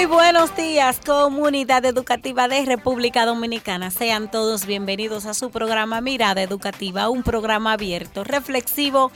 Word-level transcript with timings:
Muy 0.00 0.06
buenos 0.06 0.56
días, 0.56 0.98
comunidad 1.04 1.84
educativa 1.84 2.48
de 2.48 2.64
República 2.64 3.26
Dominicana. 3.26 3.90
Sean 3.90 4.30
todos 4.30 4.64
bienvenidos 4.64 5.26
a 5.26 5.34
su 5.34 5.50
programa 5.50 6.00
Mirada 6.00 6.40
Educativa, 6.40 7.10
un 7.10 7.22
programa 7.22 7.74
abierto, 7.74 8.24
reflexivo 8.24 9.12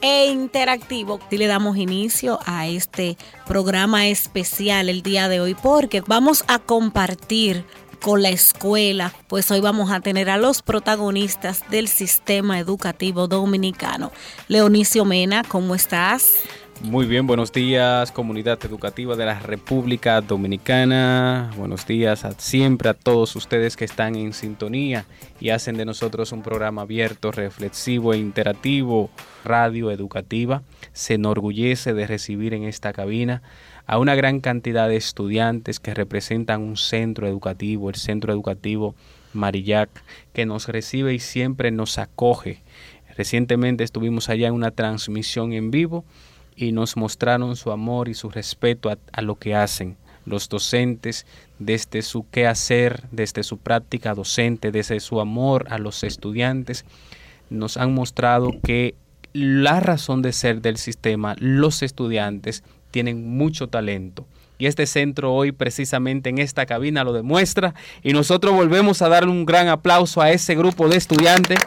e 0.00 0.26
interactivo. 0.26 1.18
Y 1.32 1.38
le 1.38 1.48
damos 1.48 1.76
inicio 1.76 2.38
a 2.46 2.68
este 2.68 3.18
programa 3.48 4.06
especial 4.06 4.88
el 4.88 5.02
día 5.02 5.28
de 5.28 5.40
hoy 5.40 5.56
porque 5.60 6.02
vamos 6.02 6.44
a 6.46 6.60
compartir 6.60 7.64
con 8.00 8.22
la 8.22 8.28
escuela, 8.28 9.12
pues 9.26 9.50
hoy 9.50 9.60
vamos 9.60 9.90
a 9.90 9.98
tener 9.98 10.30
a 10.30 10.36
los 10.36 10.62
protagonistas 10.62 11.68
del 11.68 11.88
sistema 11.88 12.60
educativo 12.60 13.26
dominicano. 13.26 14.12
Leonicio 14.46 15.04
Mena, 15.04 15.42
¿cómo 15.42 15.74
estás? 15.74 16.34
Muy 16.80 17.06
bien, 17.06 17.26
buenos 17.26 17.50
días 17.50 18.12
comunidad 18.12 18.64
educativa 18.64 19.16
de 19.16 19.26
la 19.26 19.40
República 19.40 20.20
Dominicana. 20.20 21.50
Buenos 21.56 21.84
días 21.84 22.24
a 22.24 22.30
siempre 22.38 22.88
a 22.88 22.94
todos 22.94 23.34
ustedes 23.34 23.76
que 23.76 23.84
están 23.84 24.14
en 24.14 24.32
sintonía 24.32 25.04
y 25.40 25.48
hacen 25.50 25.76
de 25.76 25.84
nosotros 25.84 26.30
un 26.30 26.42
programa 26.42 26.82
abierto, 26.82 27.32
reflexivo 27.32 28.14
e 28.14 28.18
interactivo, 28.18 29.10
radio 29.44 29.90
educativa. 29.90 30.62
Se 30.92 31.14
enorgullece 31.14 31.94
de 31.94 32.06
recibir 32.06 32.54
en 32.54 32.62
esta 32.62 32.92
cabina 32.92 33.42
a 33.84 33.98
una 33.98 34.14
gran 34.14 34.38
cantidad 34.38 34.88
de 34.88 34.96
estudiantes 34.96 35.80
que 35.80 35.94
representan 35.94 36.62
un 36.62 36.76
centro 36.76 37.26
educativo, 37.26 37.90
el 37.90 37.96
Centro 37.96 38.32
Educativo 38.32 38.94
Marillac, 39.32 39.90
que 40.32 40.46
nos 40.46 40.68
recibe 40.68 41.12
y 41.12 41.18
siempre 41.18 41.72
nos 41.72 41.98
acoge. 41.98 42.62
Recientemente 43.16 43.82
estuvimos 43.82 44.28
allá 44.28 44.46
en 44.46 44.54
una 44.54 44.70
transmisión 44.70 45.52
en 45.52 45.72
vivo 45.72 46.04
y 46.58 46.72
nos 46.72 46.96
mostraron 46.96 47.54
su 47.54 47.70
amor 47.70 48.08
y 48.08 48.14
su 48.14 48.30
respeto 48.30 48.90
a, 48.90 49.22
lo 49.22 49.36
que 49.36 49.54
hacen 49.54 49.96
los 50.26 50.48
docentes 50.48 51.24
desde 51.60 52.02
su 52.02 52.28
quehacer, 52.28 53.04
desde 53.12 53.44
su 53.44 53.58
práctica 53.58 54.12
docente, 54.12 54.72
desde 54.72 54.98
su 54.98 55.20
amor 55.20 55.66
a 55.70 55.78
los 55.78 56.02
estudiantes, 56.02 56.84
nos 57.48 57.76
han 57.76 57.94
mostrado 57.94 58.50
que 58.62 58.96
la 59.32 59.78
razón 59.78 60.20
de 60.20 60.32
ser 60.32 60.60
del 60.60 60.78
sistema, 60.78 61.36
los 61.38 61.82
estudiantes 61.82 62.64
tienen 62.90 63.36
mucho 63.36 63.68
talento. 63.68 64.26
Y 64.58 64.66
este 64.66 64.86
centro 64.86 65.32
hoy 65.32 65.52
precisamente 65.52 66.30
en 66.30 66.38
esta 66.38 66.66
cabina 66.66 67.04
lo 67.04 67.12
demuestra 67.12 67.74
y 68.02 68.12
nosotros 68.12 68.54
volvemos 68.54 69.02
a 69.02 69.08
darle 69.08 69.30
un 69.30 69.46
gran 69.46 69.68
aplauso 69.68 70.20
a 70.20 70.30
ese 70.30 70.56
grupo 70.56 70.88
de 70.88 70.96
estudiantes 70.96 71.60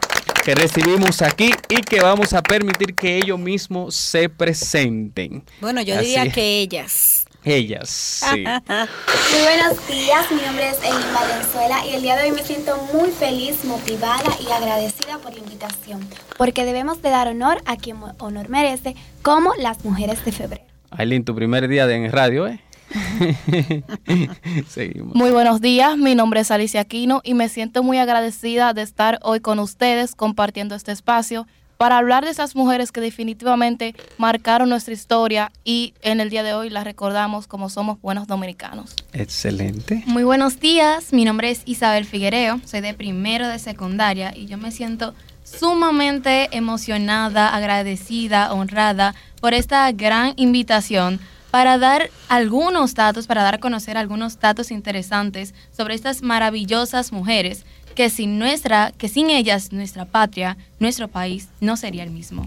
que 0.43 0.55
recibimos 0.55 1.21
aquí 1.21 1.51
y 1.69 1.75
que 1.81 2.01
vamos 2.01 2.33
a 2.33 2.41
permitir 2.41 2.95
que 2.95 3.17
ellos 3.17 3.39
mismos 3.39 3.95
se 3.95 4.27
presenten. 4.27 5.43
Bueno, 5.61 5.81
yo 5.81 5.97
diría 5.99 6.29
que 6.29 6.59
ellas. 6.59 7.25
Ellas, 7.43 7.89
sí. 7.89 8.43
muy 8.43 9.41
buenos 9.41 9.87
días, 9.87 10.29
mi 10.31 10.41
nombre 10.41 10.69
es 10.69 10.77
Elin 10.83 11.13
Valenzuela 11.13 11.85
y 11.87 11.95
el 11.95 12.01
día 12.03 12.15
de 12.15 12.29
hoy 12.29 12.31
me 12.33 12.43
siento 12.43 12.77
muy 12.93 13.09
feliz, 13.09 13.63
motivada 13.65 14.29
y 14.47 14.51
agradecida 14.51 15.17
por 15.17 15.33
la 15.33 15.39
invitación, 15.39 16.07
porque 16.37 16.65
debemos 16.65 17.01
de 17.01 17.09
dar 17.09 17.27
honor 17.29 17.59
a 17.65 17.77
quien 17.77 17.97
honor 18.19 18.49
merece, 18.49 18.95
como 19.23 19.55
las 19.55 19.83
mujeres 19.83 20.23
de 20.23 20.31
febrero. 20.31 20.65
Aileen, 20.91 21.25
tu 21.25 21.33
primer 21.33 21.67
día 21.67 21.89
en 21.89 22.11
radio, 22.11 22.47
¿eh? 22.47 22.59
Muy 25.13 25.31
buenos 25.31 25.61
días, 25.61 25.97
mi 25.97 26.15
nombre 26.15 26.41
es 26.41 26.51
Alicia 26.51 26.81
Aquino 26.81 27.21
y 27.23 27.33
me 27.33 27.49
siento 27.49 27.83
muy 27.83 27.97
agradecida 27.97 28.73
de 28.73 28.81
estar 28.81 29.19
hoy 29.23 29.39
con 29.39 29.59
ustedes 29.59 30.15
compartiendo 30.15 30.75
este 30.75 30.91
espacio 30.91 31.47
para 31.77 31.97
hablar 31.97 32.25
de 32.25 32.31
esas 32.31 32.55
mujeres 32.55 32.91
que 32.91 33.01
definitivamente 33.01 33.95
marcaron 34.17 34.69
nuestra 34.69 34.93
historia 34.93 35.51
y 35.63 35.93
en 36.01 36.19
el 36.19 36.29
día 36.29 36.43
de 36.43 36.53
hoy 36.53 36.69
las 36.69 36.83
recordamos 36.83 37.47
como 37.47 37.69
somos 37.69 37.99
buenos 38.01 38.27
dominicanos. 38.27 38.95
Excelente. 39.13 40.03
Muy 40.05 40.23
buenos 40.23 40.59
días, 40.59 41.11
mi 41.11 41.25
nombre 41.25 41.49
es 41.49 41.63
Isabel 41.65 42.05
Figuereo, 42.05 42.61
soy 42.65 42.81
de 42.81 42.93
primero 42.93 43.47
de 43.47 43.57
secundaria 43.57 44.31
y 44.35 44.45
yo 44.45 44.59
me 44.59 44.71
siento 44.71 45.15
sumamente 45.43 46.55
emocionada, 46.55 47.55
agradecida, 47.55 48.53
honrada 48.53 49.15
por 49.39 49.53
esta 49.53 49.91
gran 49.91 50.33
invitación 50.35 51.19
para 51.51 51.77
dar 51.77 52.09
algunos 52.29 52.93
datos, 52.93 53.27
para 53.27 53.43
dar 53.43 53.55
a 53.55 53.59
conocer 53.59 53.97
algunos 53.97 54.39
datos 54.39 54.71
interesantes 54.71 55.53
sobre 55.75 55.93
estas 55.93 56.21
maravillosas 56.21 57.11
mujeres 57.11 57.65
que 57.95 58.09
sin 58.09 58.39
nuestra, 58.39 58.93
que 58.97 59.07
sin 59.07 59.29
ellas 59.29 59.71
nuestra 59.71 60.05
patria, 60.05 60.57
nuestro 60.79 61.07
país 61.07 61.49
no 61.59 61.77
sería 61.77 62.03
el 62.03 62.11
mismo. 62.11 62.43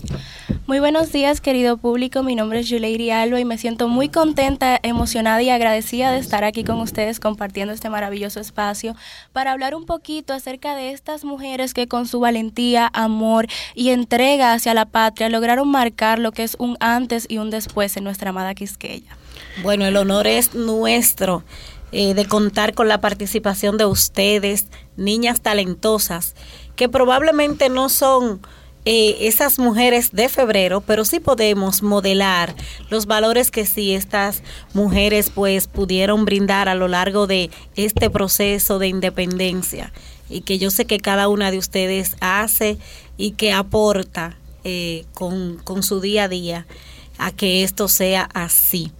Muy 0.66 0.80
buenos 0.80 1.12
días, 1.12 1.40
querido 1.40 1.76
público. 1.76 2.22
Mi 2.22 2.34
nombre 2.34 2.60
es 2.60 2.68
Yuleiri 2.68 3.10
Alba 3.10 3.38
y 3.38 3.44
me 3.44 3.58
siento 3.58 3.86
muy 3.88 4.08
contenta, 4.08 4.80
emocionada 4.82 5.42
y 5.42 5.50
agradecida 5.50 6.10
de 6.12 6.18
estar 6.18 6.42
aquí 6.42 6.64
con 6.64 6.80
ustedes 6.80 7.20
compartiendo 7.20 7.72
este 7.72 7.90
maravilloso 7.90 8.40
espacio 8.40 8.96
para 9.32 9.52
hablar 9.52 9.74
un 9.74 9.84
poquito 9.84 10.32
acerca 10.32 10.74
de 10.74 10.90
estas 10.90 11.24
mujeres 11.24 11.74
que 11.74 11.86
con 11.86 12.06
su 12.06 12.20
valentía, 12.20 12.90
amor 12.92 13.46
y 13.74 13.90
entrega 13.90 14.54
hacia 14.54 14.74
la 14.74 14.86
patria 14.86 15.28
lograron 15.28 15.68
marcar 15.68 16.18
lo 16.18 16.32
que 16.32 16.42
es 16.42 16.56
un 16.58 16.76
antes 16.80 17.26
y 17.28 17.38
un 17.38 17.50
después 17.50 17.96
en 17.96 18.04
nuestra 18.04 18.30
amada 18.30 18.54
Quisqueya. 18.54 19.16
Bueno, 19.62 19.84
el 19.86 19.96
honor 19.96 20.26
es 20.26 20.54
nuestro. 20.54 21.44
Eh, 21.96 22.12
de 22.14 22.26
contar 22.26 22.74
con 22.74 22.88
la 22.88 23.00
participación 23.00 23.78
de 23.78 23.84
ustedes, 23.84 24.66
niñas 24.96 25.40
talentosas, 25.42 26.34
que 26.74 26.88
probablemente 26.88 27.68
no 27.68 27.88
son 27.88 28.40
eh, 28.84 29.16
esas 29.20 29.60
mujeres 29.60 30.10
de 30.10 30.28
febrero, 30.28 30.80
pero 30.80 31.04
sí 31.04 31.20
podemos 31.20 31.84
modelar 31.84 32.56
los 32.90 33.06
valores 33.06 33.52
que 33.52 33.64
sí 33.64 33.94
estas 33.94 34.42
mujeres 34.72 35.30
pues 35.32 35.68
pudieron 35.68 36.24
brindar 36.24 36.68
a 36.68 36.74
lo 36.74 36.88
largo 36.88 37.28
de 37.28 37.52
este 37.76 38.10
proceso 38.10 38.80
de 38.80 38.88
independencia 38.88 39.92
y 40.28 40.40
que 40.40 40.58
yo 40.58 40.72
sé 40.72 40.86
que 40.86 40.98
cada 40.98 41.28
una 41.28 41.52
de 41.52 41.58
ustedes 41.58 42.16
hace 42.18 42.76
y 43.16 43.30
que 43.32 43.52
aporta 43.52 44.36
eh, 44.64 45.04
con, 45.14 45.58
con 45.58 45.84
su 45.84 46.00
día 46.00 46.24
a 46.24 46.28
día 46.28 46.66
a 47.18 47.30
que 47.30 47.62
esto 47.62 47.86
sea 47.86 48.28
así. 48.34 48.90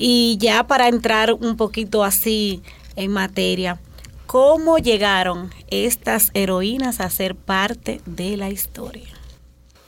Y 0.00 0.38
ya 0.38 0.64
para 0.64 0.86
entrar 0.86 1.32
un 1.32 1.56
poquito 1.56 2.04
así 2.04 2.62
en 2.94 3.10
materia, 3.10 3.80
¿cómo 4.28 4.78
llegaron 4.78 5.52
estas 5.72 6.30
heroínas 6.34 7.00
a 7.00 7.10
ser 7.10 7.34
parte 7.34 8.00
de 8.06 8.36
la 8.36 8.48
historia? 8.48 9.08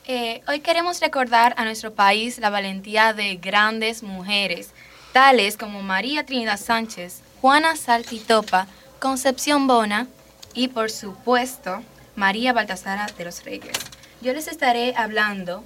Eh, 0.09 0.43
hoy 0.49 0.59
queremos 0.61 1.01
recordar 1.01 1.55
a 1.57 1.65
nuestro 1.65 1.95
país 1.95 2.41
la 2.41 2.51
valentía 2.51 3.13
de 3.13 3.37
grandes 3.37 4.03
mujeres, 4.03 4.73
tales 5.13 5.57
como 5.57 5.81
María 5.81 6.27
Trinidad 6.27 6.59
Sánchez, 6.59 7.21
Juana 7.41 7.77
Saltitopa, 7.77 8.67
Concepción 8.99 9.69
Bona 9.69 10.09
y, 10.55 10.67
por 10.67 10.91
supuesto, 10.91 11.85
María 12.17 12.53
Baltasara 12.53 13.07
de 13.17 13.27
los 13.27 13.45
Reyes. 13.45 13.79
Yo 14.23 14.33
les 14.33 14.49
estaré 14.49 14.93
hablando 14.97 15.63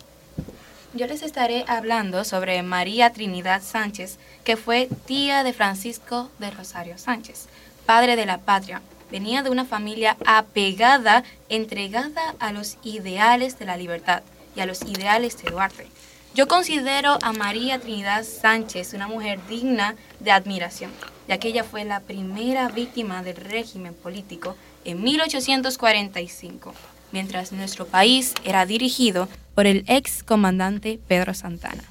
yo 0.94 1.08
les 1.08 1.22
estaré 1.22 1.64
hablando 1.66 2.24
sobre 2.24 2.62
María 2.62 3.12
Trinidad 3.12 3.62
Sánchez, 3.62 4.18
que 4.44 4.56
fue 4.56 4.88
tía 5.06 5.42
de 5.42 5.52
Francisco 5.52 6.30
de 6.38 6.52
Rosario 6.52 6.98
Sánchez, 6.98 7.46
padre 7.84 8.14
de 8.14 8.26
la 8.26 8.38
patria. 8.38 8.80
Venía 9.10 9.42
de 9.42 9.50
una 9.50 9.64
familia 9.64 10.16
apegada, 10.24 11.24
entregada 11.48 12.34
a 12.38 12.52
los 12.52 12.78
ideales 12.84 13.58
de 13.58 13.66
la 13.66 13.76
libertad 13.76 14.22
y 14.54 14.60
a 14.60 14.66
los 14.66 14.82
ideales 14.82 15.42
de 15.42 15.50
Duarte. 15.50 15.88
Yo 16.34 16.46
considero 16.48 17.18
a 17.22 17.32
María 17.32 17.80
Trinidad 17.80 18.24
Sánchez 18.24 18.94
una 18.94 19.08
mujer 19.08 19.40
digna 19.48 19.96
de 20.20 20.30
admiración, 20.30 20.92
ya 21.28 21.38
que 21.38 21.48
ella 21.48 21.64
fue 21.64 21.84
la 21.84 22.00
primera 22.00 22.68
víctima 22.68 23.22
del 23.22 23.36
régimen 23.36 23.94
político 23.94 24.56
en 24.84 25.02
1845 25.02 26.72
mientras 27.14 27.52
nuestro 27.52 27.86
país 27.86 28.34
era 28.44 28.66
dirigido 28.66 29.28
por 29.54 29.66
el 29.66 29.84
ex 29.88 30.22
comandante 30.22 30.98
Pedro 31.06 31.34
Santana. 31.34 31.84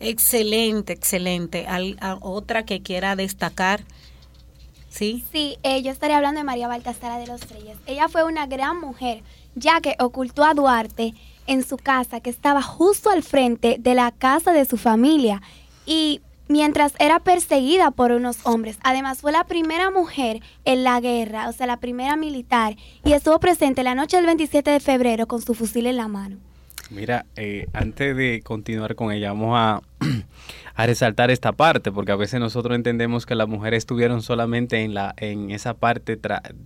Excelente, 0.00 0.92
excelente. 0.92 1.66
¿Otra 2.20 2.64
que 2.64 2.82
quiera 2.82 3.14
destacar? 3.14 3.82
¿Sí? 4.90 5.24
Sí, 5.32 5.56
eh, 5.62 5.82
yo 5.82 5.90
estaré 5.90 6.14
hablando 6.14 6.40
de 6.40 6.44
María 6.44 6.68
Baltasara 6.68 7.18
de 7.18 7.26
los 7.26 7.48
Reyes. 7.48 7.78
Ella 7.86 8.08
fue 8.08 8.24
una 8.24 8.46
gran 8.46 8.80
mujer, 8.80 9.22
ya 9.54 9.80
que 9.80 9.94
ocultó 9.98 10.44
a 10.44 10.54
Duarte 10.54 11.14
en 11.46 11.64
su 11.64 11.76
casa, 11.76 12.20
que 12.20 12.30
estaba 12.30 12.62
justo 12.62 13.10
al 13.10 13.22
frente 13.22 13.76
de 13.78 13.94
la 13.94 14.10
casa 14.10 14.52
de 14.52 14.64
su 14.64 14.76
familia. 14.76 15.40
Y 15.86 16.20
mientras 16.52 16.92
era 16.98 17.18
perseguida 17.18 17.90
por 17.90 18.12
unos 18.12 18.38
hombres. 18.44 18.78
Además, 18.84 19.20
fue 19.20 19.32
la 19.32 19.44
primera 19.44 19.90
mujer 19.90 20.40
en 20.64 20.84
la 20.84 21.00
guerra, 21.00 21.48
o 21.48 21.52
sea, 21.52 21.66
la 21.66 21.80
primera 21.80 22.16
militar, 22.16 22.76
y 23.04 23.12
estuvo 23.12 23.40
presente 23.40 23.82
la 23.82 23.94
noche 23.94 24.18
del 24.18 24.26
27 24.26 24.70
de 24.70 24.80
febrero 24.80 25.26
con 25.26 25.40
su 25.40 25.54
fusil 25.54 25.86
en 25.86 25.96
la 25.96 26.08
mano. 26.08 26.36
Mira, 26.90 27.24
eh, 27.36 27.66
antes 27.72 28.14
de 28.14 28.42
continuar 28.44 28.94
con 28.94 29.12
ella, 29.12 29.32
vamos 29.32 29.58
a, 30.74 30.86
resaltar 30.86 31.30
esta 31.30 31.52
parte, 31.52 31.90
porque 31.90 32.12
a 32.12 32.16
veces 32.16 32.38
nosotros 32.38 32.76
entendemos 32.76 33.24
que 33.24 33.34
las 33.34 33.48
mujeres 33.48 33.78
estuvieron 33.78 34.20
solamente 34.20 34.82
en, 34.82 34.92
la, 34.92 35.14
en 35.16 35.50
esa 35.50 35.72
parte 35.74 36.18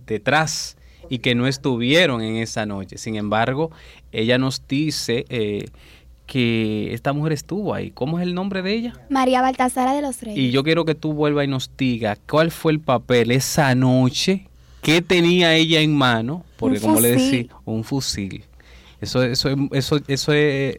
detrás 0.05 0.75
y 1.09 1.19
que 1.19 1.33
no 1.33 1.47
estuvieron 1.47 2.21
en 2.21 2.35
esa 2.35 2.65
noche. 2.65 2.97
Sin 2.97 3.15
embargo, 3.15 3.71
ella 4.11 4.37
nos 4.37 4.67
dice 4.67 5.25
eh, 5.29 5.69
que 6.27 6.93
esta 6.93 7.13
mujer 7.13 7.31
estuvo 7.31 7.73
ahí. 7.73 7.89
¿Cómo 7.89 8.19
es 8.19 8.23
el 8.23 8.35
nombre 8.35 8.61
de 8.61 8.73
ella? 8.73 8.93
María 9.09 9.41
Baltasara 9.41 9.93
de 9.93 10.03
los 10.03 10.21
Reyes. 10.21 10.37
Y 10.37 10.51
yo 10.51 10.63
quiero 10.63 10.85
que 10.85 10.93
tú 10.93 11.13
vuelvas 11.13 11.45
y 11.45 11.47
nos 11.47 11.71
diga 11.75 12.17
cuál 12.29 12.51
fue 12.51 12.73
el 12.73 12.79
papel 12.79 13.31
esa 13.31 13.73
noche, 13.73 14.47
qué 14.81 15.01
tenía 15.01 15.55
ella 15.55 15.79
en 15.79 15.95
mano, 15.95 16.43
porque 16.57 16.79
como 16.79 16.99
le 16.99 17.13
decía, 17.13 17.45
un 17.65 17.83
fusil. 17.83 18.43
Eso, 18.99 19.23
eso, 19.23 19.49
eso, 19.71 19.99
eso 20.07 20.31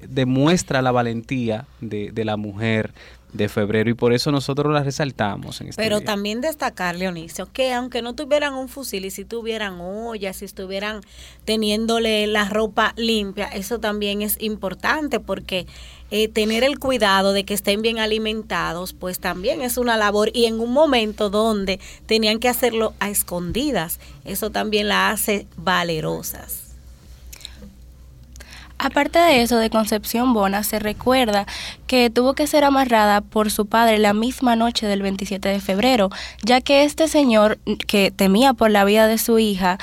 demuestra 0.08 0.82
la 0.82 0.90
valentía 0.90 1.66
de, 1.80 2.10
de 2.12 2.24
la 2.24 2.36
mujer, 2.36 2.92
de 3.32 3.48
febrero 3.48 3.90
y 3.90 3.94
por 3.94 4.12
eso 4.12 4.32
nosotros 4.32 4.72
la 4.72 4.82
resaltamos 4.82 5.60
en 5.60 5.68
este 5.68 5.82
Pero 5.82 6.00
también 6.00 6.40
destacar, 6.40 6.96
Leonicio, 6.96 7.48
que 7.52 7.72
aunque 7.72 8.00
no 8.00 8.14
tuvieran 8.14 8.54
un 8.54 8.68
fusil 8.68 9.04
y 9.04 9.10
si 9.10 9.24
tuvieran 9.24 9.80
ollas, 9.80 10.36
si 10.36 10.44
estuvieran 10.44 11.02
teniéndole 11.44 12.26
la 12.26 12.48
ropa 12.48 12.94
limpia, 12.96 13.46
eso 13.46 13.80
también 13.80 14.22
es 14.22 14.40
importante 14.40 15.20
porque 15.20 15.66
eh, 16.10 16.28
tener 16.28 16.64
el 16.64 16.78
cuidado 16.78 17.32
de 17.34 17.44
que 17.44 17.52
estén 17.52 17.82
bien 17.82 17.98
alimentados, 17.98 18.94
pues 18.94 19.20
también 19.20 19.60
es 19.60 19.76
una 19.76 19.98
labor 19.98 20.30
y 20.32 20.46
en 20.46 20.58
un 20.58 20.72
momento 20.72 21.28
donde 21.28 21.80
tenían 22.06 22.38
que 22.38 22.48
hacerlo 22.48 22.94
a 22.98 23.10
escondidas, 23.10 24.00
eso 24.24 24.50
también 24.50 24.88
la 24.88 25.10
hace 25.10 25.46
valerosas. 25.56 26.67
Aparte 28.78 29.18
de 29.18 29.42
eso, 29.42 29.56
de 29.56 29.70
Concepción 29.70 30.32
Bona 30.32 30.62
se 30.62 30.78
recuerda 30.78 31.46
que 31.88 32.10
tuvo 32.10 32.34
que 32.34 32.46
ser 32.46 32.62
amarrada 32.62 33.20
por 33.20 33.50
su 33.50 33.66
padre 33.66 33.98
la 33.98 34.14
misma 34.14 34.54
noche 34.54 34.86
del 34.86 35.02
27 35.02 35.48
de 35.48 35.60
febrero, 35.60 36.10
ya 36.44 36.60
que 36.60 36.84
este 36.84 37.08
señor, 37.08 37.58
que 37.88 38.12
temía 38.12 38.54
por 38.54 38.70
la 38.70 38.84
vida 38.84 39.08
de 39.08 39.18
su 39.18 39.40
hija, 39.40 39.78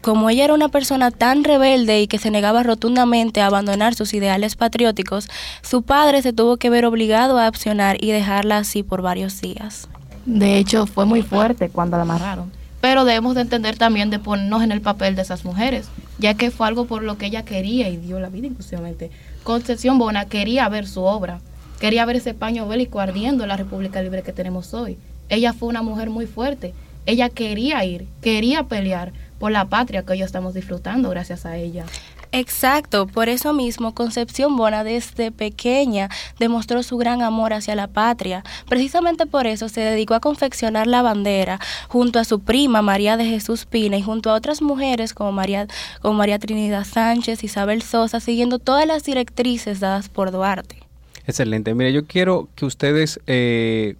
como 0.00 0.28
ella 0.28 0.44
era 0.44 0.54
una 0.54 0.68
persona 0.68 1.12
tan 1.12 1.44
rebelde 1.44 2.00
y 2.00 2.08
que 2.08 2.18
se 2.18 2.32
negaba 2.32 2.64
rotundamente 2.64 3.40
a 3.40 3.46
abandonar 3.46 3.94
sus 3.94 4.12
ideales 4.12 4.56
patrióticos, 4.56 5.28
su 5.62 5.82
padre 5.82 6.20
se 6.22 6.32
tuvo 6.32 6.56
que 6.56 6.70
ver 6.70 6.84
obligado 6.84 7.38
a 7.38 7.46
accionar 7.46 8.02
y 8.02 8.10
dejarla 8.10 8.58
así 8.58 8.82
por 8.82 9.02
varios 9.02 9.40
días. 9.40 9.88
De 10.26 10.58
hecho, 10.58 10.86
fue 10.86 11.06
muy 11.06 11.22
fuerte 11.22 11.68
cuando 11.68 11.96
la 11.96 12.02
amarraron 12.02 12.62
pero 12.82 13.04
debemos 13.04 13.36
de 13.36 13.42
entender 13.42 13.78
también 13.78 14.10
de 14.10 14.18
ponernos 14.18 14.60
en 14.60 14.72
el 14.72 14.80
papel 14.80 15.14
de 15.14 15.22
esas 15.22 15.44
mujeres, 15.44 15.86
ya 16.22 16.34
que 16.34 16.52
fue 16.52 16.68
algo 16.68 16.86
por 16.86 17.02
lo 17.02 17.18
que 17.18 17.26
ella 17.26 17.44
quería 17.44 17.88
y 17.88 17.96
dio 17.96 18.20
la 18.20 18.28
vida 18.28 18.46
inclusivamente. 18.46 19.10
Concepción 19.42 19.98
Bona 19.98 20.26
quería 20.26 20.68
ver 20.68 20.86
su 20.86 21.02
obra, 21.02 21.40
quería 21.80 22.04
ver 22.04 22.16
ese 22.16 22.32
paño 22.32 22.68
bélico 22.68 23.00
ardiendo 23.00 23.42
en 23.42 23.48
la 23.48 23.56
República 23.56 24.00
Libre 24.00 24.22
que 24.22 24.32
tenemos 24.32 24.72
hoy. 24.72 24.96
Ella 25.28 25.52
fue 25.52 25.68
una 25.68 25.82
mujer 25.82 26.10
muy 26.10 26.26
fuerte, 26.26 26.74
ella 27.06 27.28
quería 27.28 27.84
ir, 27.84 28.06
quería 28.22 28.62
pelear 28.62 29.12
por 29.40 29.50
la 29.50 29.64
patria 29.64 30.04
que 30.04 30.12
hoy 30.12 30.22
estamos 30.22 30.54
disfrutando 30.54 31.10
gracias 31.10 31.44
a 31.44 31.56
ella. 31.56 31.86
Exacto, 32.34 33.06
por 33.06 33.28
eso 33.28 33.52
mismo 33.52 33.94
Concepción 33.94 34.56
Bona 34.56 34.84
desde 34.84 35.30
pequeña 35.30 36.08
demostró 36.38 36.82
su 36.82 36.96
gran 36.96 37.20
amor 37.20 37.52
hacia 37.52 37.76
la 37.76 37.88
patria. 37.88 38.42
Precisamente 38.70 39.26
por 39.26 39.46
eso 39.46 39.68
se 39.68 39.82
dedicó 39.82 40.14
a 40.14 40.20
confeccionar 40.20 40.86
la 40.86 41.02
bandera 41.02 41.60
junto 41.88 42.18
a 42.18 42.24
su 42.24 42.40
prima 42.40 42.80
María 42.80 43.18
de 43.18 43.26
Jesús 43.26 43.66
Pina 43.66 43.98
y 43.98 44.02
junto 44.02 44.30
a 44.30 44.34
otras 44.34 44.62
mujeres 44.62 45.12
como 45.12 45.30
María, 45.30 45.66
como 46.00 46.14
María 46.14 46.38
Trinidad 46.38 46.86
Sánchez, 46.86 47.44
Isabel 47.44 47.82
Sosa, 47.82 48.18
siguiendo 48.18 48.58
todas 48.58 48.86
las 48.86 49.04
directrices 49.04 49.80
dadas 49.80 50.08
por 50.08 50.30
Duarte. 50.30 50.78
Excelente. 51.26 51.74
Mire, 51.74 51.92
yo 51.92 52.06
quiero 52.06 52.48
que 52.54 52.64
ustedes 52.64 53.20
eh, 53.26 53.96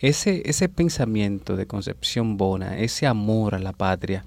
ese, 0.00 0.40
ese 0.46 0.70
pensamiento 0.70 1.54
de 1.54 1.66
Concepción 1.66 2.38
Bona, 2.38 2.78
ese 2.78 3.06
amor 3.06 3.54
a 3.54 3.58
la 3.58 3.72
patria, 3.72 4.24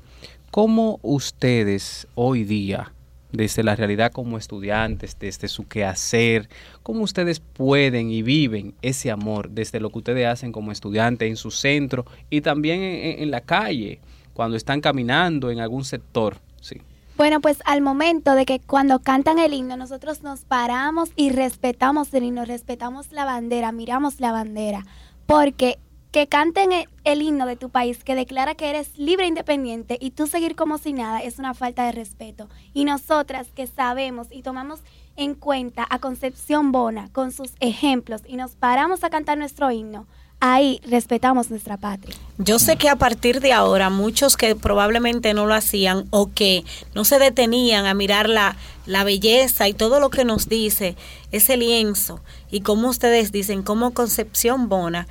¿cómo 0.51 0.99
ustedes 1.01 2.07
hoy 2.13 2.43
día 2.43 2.91
desde 3.37 3.63
la 3.63 3.75
realidad 3.75 4.11
como 4.11 4.37
estudiantes, 4.37 5.17
desde 5.19 5.47
su 5.47 5.67
quehacer, 5.67 6.49
cómo 6.83 7.03
ustedes 7.03 7.39
pueden 7.39 8.09
y 8.09 8.21
viven 8.23 8.73
ese 8.81 9.11
amor 9.11 9.49
desde 9.49 9.79
lo 9.79 9.89
que 9.91 9.99
ustedes 9.99 10.27
hacen 10.27 10.51
como 10.51 10.71
estudiantes 10.71 11.29
en 11.29 11.37
su 11.37 11.51
centro 11.51 12.05
y 12.29 12.41
también 12.41 12.81
en, 12.81 13.31
la 13.31 13.41
calle, 13.41 13.99
cuando 14.33 14.57
están 14.57 14.81
caminando 14.81 15.51
en 15.51 15.59
algún 15.59 15.85
sector. 15.85 16.37
Sí. 16.61 16.81
Bueno, 17.15 17.39
pues 17.41 17.59
al 17.65 17.81
momento 17.81 18.35
de 18.35 18.45
que 18.45 18.59
cuando 18.59 18.99
cantan 18.99 19.39
el 19.39 19.53
himno, 19.53 19.77
nosotros 19.77 20.23
nos 20.23 20.41
paramos 20.41 21.11
y 21.15 21.29
respetamos 21.29 22.13
el 22.13 22.23
himno, 22.23 22.45
respetamos 22.45 23.11
la 23.11 23.25
bandera, 23.25 23.71
miramos 23.71 24.19
la 24.19 24.31
bandera, 24.31 24.85
porque 25.25 25.79
que 26.11 26.27
canten 26.27 26.71
e, 26.71 26.87
el, 27.03 27.21
himno 27.21 27.45
de 27.45 27.55
tu 27.55 27.69
país 27.69 28.03
que 28.03 28.15
declara 28.15 28.55
que 28.55 28.69
eres 28.69 28.97
libre 28.97 29.25
e 29.25 29.29
independiente 29.29 29.97
y 29.99 30.11
tú 30.11 30.27
seguir 30.27 30.55
como 30.55 30.77
si 30.77 30.93
nada 30.93 31.19
es 31.19 31.39
una 31.39 31.53
falta 31.53 31.85
de 31.85 31.91
respeto. 31.91 32.49
Y 32.73 32.85
nosotras 32.85 33.47
que 33.53 33.67
sabemos 33.67 34.27
y 34.31 34.41
tomamos 34.41 34.81
en 35.15 35.35
cuenta 35.35 35.85
a 35.89 35.99
Concepción 35.99 36.71
Bona 36.71 37.09
con 37.11 37.31
sus 37.31 37.51
ejemplos 37.59 38.21
y 38.27 38.37
nos 38.37 38.55
paramos 38.55 39.03
a 39.03 39.09
cantar 39.09 39.37
nuestro 39.37 39.71
himno, 39.71 40.07
ahí 40.39 40.79
respetamos 40.85 41.49
nuestra 41.49 41.77
patria. 41.77 42.15
Yo 42.37 42.59
sé 42.59 42.77
que 42.77 42.89
a 42.89 42.95
partir 42.95 43.39
de 43.39 43.53
ahora 43.53 43.89
muchos 43.89 44.37
que 44.37 44.55
probablemente 44.55 45.33
no 45.33 45.47
lo 45.47 45.55
hacían 45.55 46.05
o 46.11 46.31
que 46.31 46.63
no 46.93 47.03
se 47.03 47.17
detenían 47.17 47.87
a 47.87 47.95
mirar 47.95 48.29
la, 48.29 48.55
la 48.85 49.03
belleza 49.03 49.67
y 49.67 49.73
todo 49.73 49.99
lo 49.99 50.11
que 50.11 50.25
nos 50.25 50.47
dice 50.47 50.95
ese 51.31 51.57
lienzo 51.57 52.21
y 52.51 52.61
como 52.61 52.89
ustedes 52.89 53.31
dicen, 53.31 53.63
como 53.63 53.93
Concepción 53.93 54.69
Bona 54.69 55.07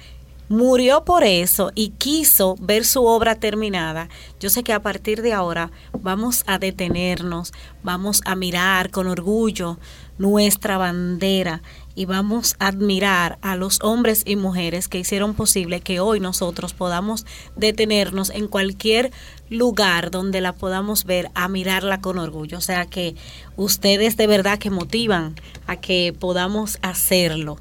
murió 0.49 1.05
por 1.05 1.25
eso 1.25 1.71
y 1.75 1.91
quiso 1.91 2.57
ver 2.61 2.85
su 2.85 3.05
obra 3.05 3.35
terminada, 3.35 4.09
yo 4.41 4.51
sé 4.51 4.63
que 4.63 4.73
a 4.73 4.83
partir 4.83 5.23
de 5.23 5.33
ahora 5.33 5.71
vamos 6.01 6.45
a 6.47 6.59
detenernos, 6.59 7.53
vamos 7.83 8.21
a 8.25 8.37
mirar 8.37 8.91
con 8.91 9.07
orgullo 9.07 9.79
nuestra 10.19 10.79
bandera 10.79 11.63
y 11.95 12.05
vamos 12.05 12.57
a 12.59 12.69
admirar 12.69 13.39
a 13.43 13.57
los 13.57 13.81
hombres 13.83 14.23
y 14.27 14.37
mujeres 14.37 14.89
que 14.89 14.99
hicieron 14.99 15.35
posible 15.35 15.81
que 15.81 16.01
hoy 16.01 16.21
nosotros 16.21 16.75
podamos 16.75 17.27
detenernos 17.57 18.31
en 18.31 18.49
cualquier 18.49 19.13
lugar 19.51 20.11
donde 20.11 20.41
la 20.41 20.53
podamos 20.53 21.05
ver 21.05 21.31
a 21.35 21.49
mirarla 21.49 22.01
con 22.01 22.19
orgullo. 22.19 22.59
O 22.59 22.63
sea 22.63 22.87
que 22.87 23.15
ustedes 23.57 24.17
de 24.17 24.27
verdad 24.27 24.59
que 24.59 24.71
motivan 24.71 25.35
a 25.67 25.77
que 25.77 26.15
podamos 26.19 26.79
hacerlo. 26.83 27.59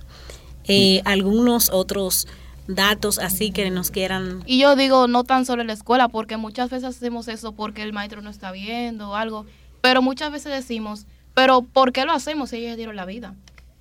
Eh, 0.67 1.01
algunos 1.05 1.69
otros 1.69 2.27
datos 2.67 3.19
así 3.19 3.51
que 3.51 3.69
nos 3.69 3.91
quieran. 3.91 4.43
Y 4.45 4.59
yo 4.59 4.75
digo, 4.75 5.07
no 5.07 5.23
tan 5.23 5.45
solo 5.45 5.61
en 5.61 5.67
la 5.67 5.73
escuela, 5.73 6.07
porque 6.07 6.37
muchas 6.37 6.69
veces 6.69 6.95
hacemos 6.95 7.27
eso 7.27 7.53
porque 7.53 7.83
el 7.83 7.93
maestro 7.93 8.21
no 8.21 8.29
está 8.29 8.51
viendo 8.51 9.11
o 9.11 9.15
algo, 9.15 9.45
pero 9.81 10.01
muchas 10.01 10.31
veces 10.31 10.51
decimos, 10.51 11.05
pero 11.33 11.61
¿por 11.61 11.91
qué 11.91 12.05
lo 12.05 12.13
hacemos 12.13 12.49
si 12.49 12.57
ellos 12.57 12.77
dieron 12.77 12.95
la 12.95 13.05
vida? 13.05 13.35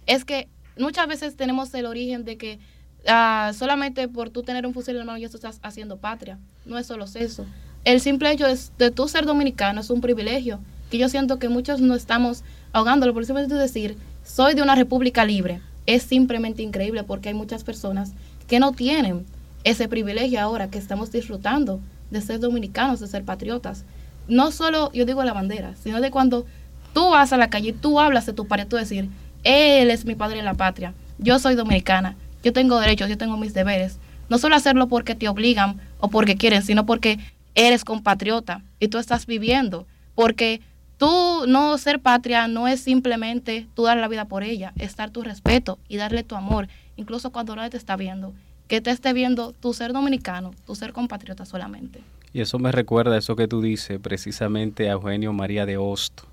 Es 0.06 0.24
que 0.24 0.48
muchas 0.78 1.06
veces 1.06 1.36
tenemos 1.36 1.72
el 1.74 1.86
origen 1.86 2.24
de 2.24 2.36
que 2.36 2.58
ah, 3.06 3.52
solamente 3.56 4.08
por 4.08 4.30
tú 4.30 4.42
tener 4.42 4.66
un 4.66 4.74
fusil 4.74 4.94
en 4.94 5.00
la 5.00 5.04
mano 5.04 5.18
ya 5.18 5.28
tú 5.28 5.36
estás 5.36 5.60
haciendo 5.62 5.96
patria. 5.96 6.38
No 6.64 6.78
es 6.78 6.86
solo 6.86 7.04
eso. 7.14 7.46
El 7.84 8.00
simple 8.00 8.30
hecho 8.30 8.46
de, 8.46 8.58
de 8.78 8.90
tú 8.90 9.08
ser 9.08 9.24
dominicano 9.24 9.80
es 9.80 9.90
un 9.90 10.00
privilegio 10.00 10.60
que 10.90 10.98
yo 10.98 11.08
siento 11.08 11.38
que 11.38 11.48
muchos 11.48 11.80
no 11.80 11.94
estamos 11.94 12.42
ahogándolo. 12.72 13.14
Por 13.14 13.24
simplemente 13.24 13.54
decir, 13.54 13.96
soy 14.24 14.54
de 14.54 14.62
una 14.62 14.74
república 14.74 15.24
libre, 15.24 15.60
es 15.86 16.02
simplemente 16.02 16.62
increíble 16.62 17.04
porque 17.04 17.28
hay 17.28 17.34
muchas 17.34 17.64
personas 17.64 18.12
que 18.46 18.58
no 18.58 18.72
tienen 18.72 19.26
ese 19.64 19.88
privilegio 19.88 20.40
ahora 20.40 20.70
que 20.70 20.78
estamos 20.78 21.10
disfrutando 21.10 21.80
de 22.10 22.20
ser 22.20 22.40
dominicanos, 22.40 23.00
de 23.00 23.06
ser 23.06 23.24
patriotas. 23.24 23.84
No 24.28 24.50
solo, 24.50 24.92
yo 24.92 25.04
digo 25.04 25.24
la 25.24 25.32
bandera, 25.32 25.74
sino 25.76 26.00
de 26.00 26.10
cuando 26.10 26.46
tú 26.92 27.10
vas 27.10 27.32
a 27.32 27.36
la 27.36 27.50
calle 27.50 27.70
y 27.70 27.72
tú 27.72 28.00
hablas 28.00 28.26
de 28.26 28.32
tu 28.32 28.46
padre, 28.46 28.66
tú 28.66 28.76
decir, 28.76 29.08
él 29.42 29.90
es 29.90 30.04
mi 30.04 30.14
padre 30.14 30.38
en 30.38 30.44
la 30.44 30.54
patria, 30.54 30.94
yo 31.18 31.38
soy 31.38 31.54
dominicana, 31.54 32.16
yo 32.42 32.52
tengo 32.52 32.78
derechos, 32.78 33.08
yo 33.08 33.18
tengo 33.18 33.36
mis 33.36 33.54
deberes. 33.54 33.98
No 34.28 34.38
solo 34.38 34.56
hacerlo 34.56 34.88
porque 34.88 35.14
te 35.14 35.28
obligan 35.28 35.80
o 36.00 36.08
porque 36.08 36.36
quieren, 36.36 36.62
sino 36.62 36.86
porque 36.86 37.18
eres 37.54 37.84
compatriota 37.84 38.62
y 38.80 38.88
tú 38.88 38.98
estás 38.98 39.26
viviendo. 39.26 39.86
Porque 40.14 40.60
tú 40.98 41.44
no 41.46 41.76
ser 41.78 42.00
patria 42.00 42.48
no 42.48 42.68
es 42.68 42.80
simplemente 42.80 43.66
tú 43.74 43.84
dar 43.84 43.96
la 43.96 44.08
vida 44.08 44.26
por 44.26 44.42
ella, 44.42 44.72
es 44.76 44.96
dar 44.96 45.10
tu 45.10 45.22
respeto 45.22 45.78
y 45.88 45.96
darle 45.96 46.22
tu 46.22 46.36
amor 46.36 46.68
incluso 46.96 47.30
cuando 47.30 47.56
nadie 47.56 47.70
te 47.70 47.76
está 47.76 47.96
viendo, 47.96 48.32
que 48.68 48.80
te 48.80 48.90
esté 48.90 49.12
viendo 49.12 49.52
tu 49.52 49.74
ser 49.74 49.92
dominicano, 49.92 50.52
tu 50.66 50.74
ser 50.74 50.92
compatriota 50.92 51.44
solamente. 51.44 52.00
Y 52.32 52.40
eso 52.40 52.58
me 52.58 52.72
recuerda 52.72 53.16
eso 53.16 53.36
que 53.36 53.46
tú 53.46 53.62
dices 53.62 53.98
precisamente 54.00 54.88
a 54.88 54.92
Eugenio 54.92 55.32
María 55.32 55.66
de 55.66 55.76
Hosto, 55.76 56.24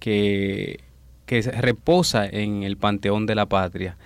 que, 0.00 0.80
que 1.24 1.42
reposa 1.42 2.26
en 2.26 2.62
el 2.62 2.76
Panteón 2.76 3.26
de 3.26 3.34
la 3.34 3.46
Patria 3.46 3.96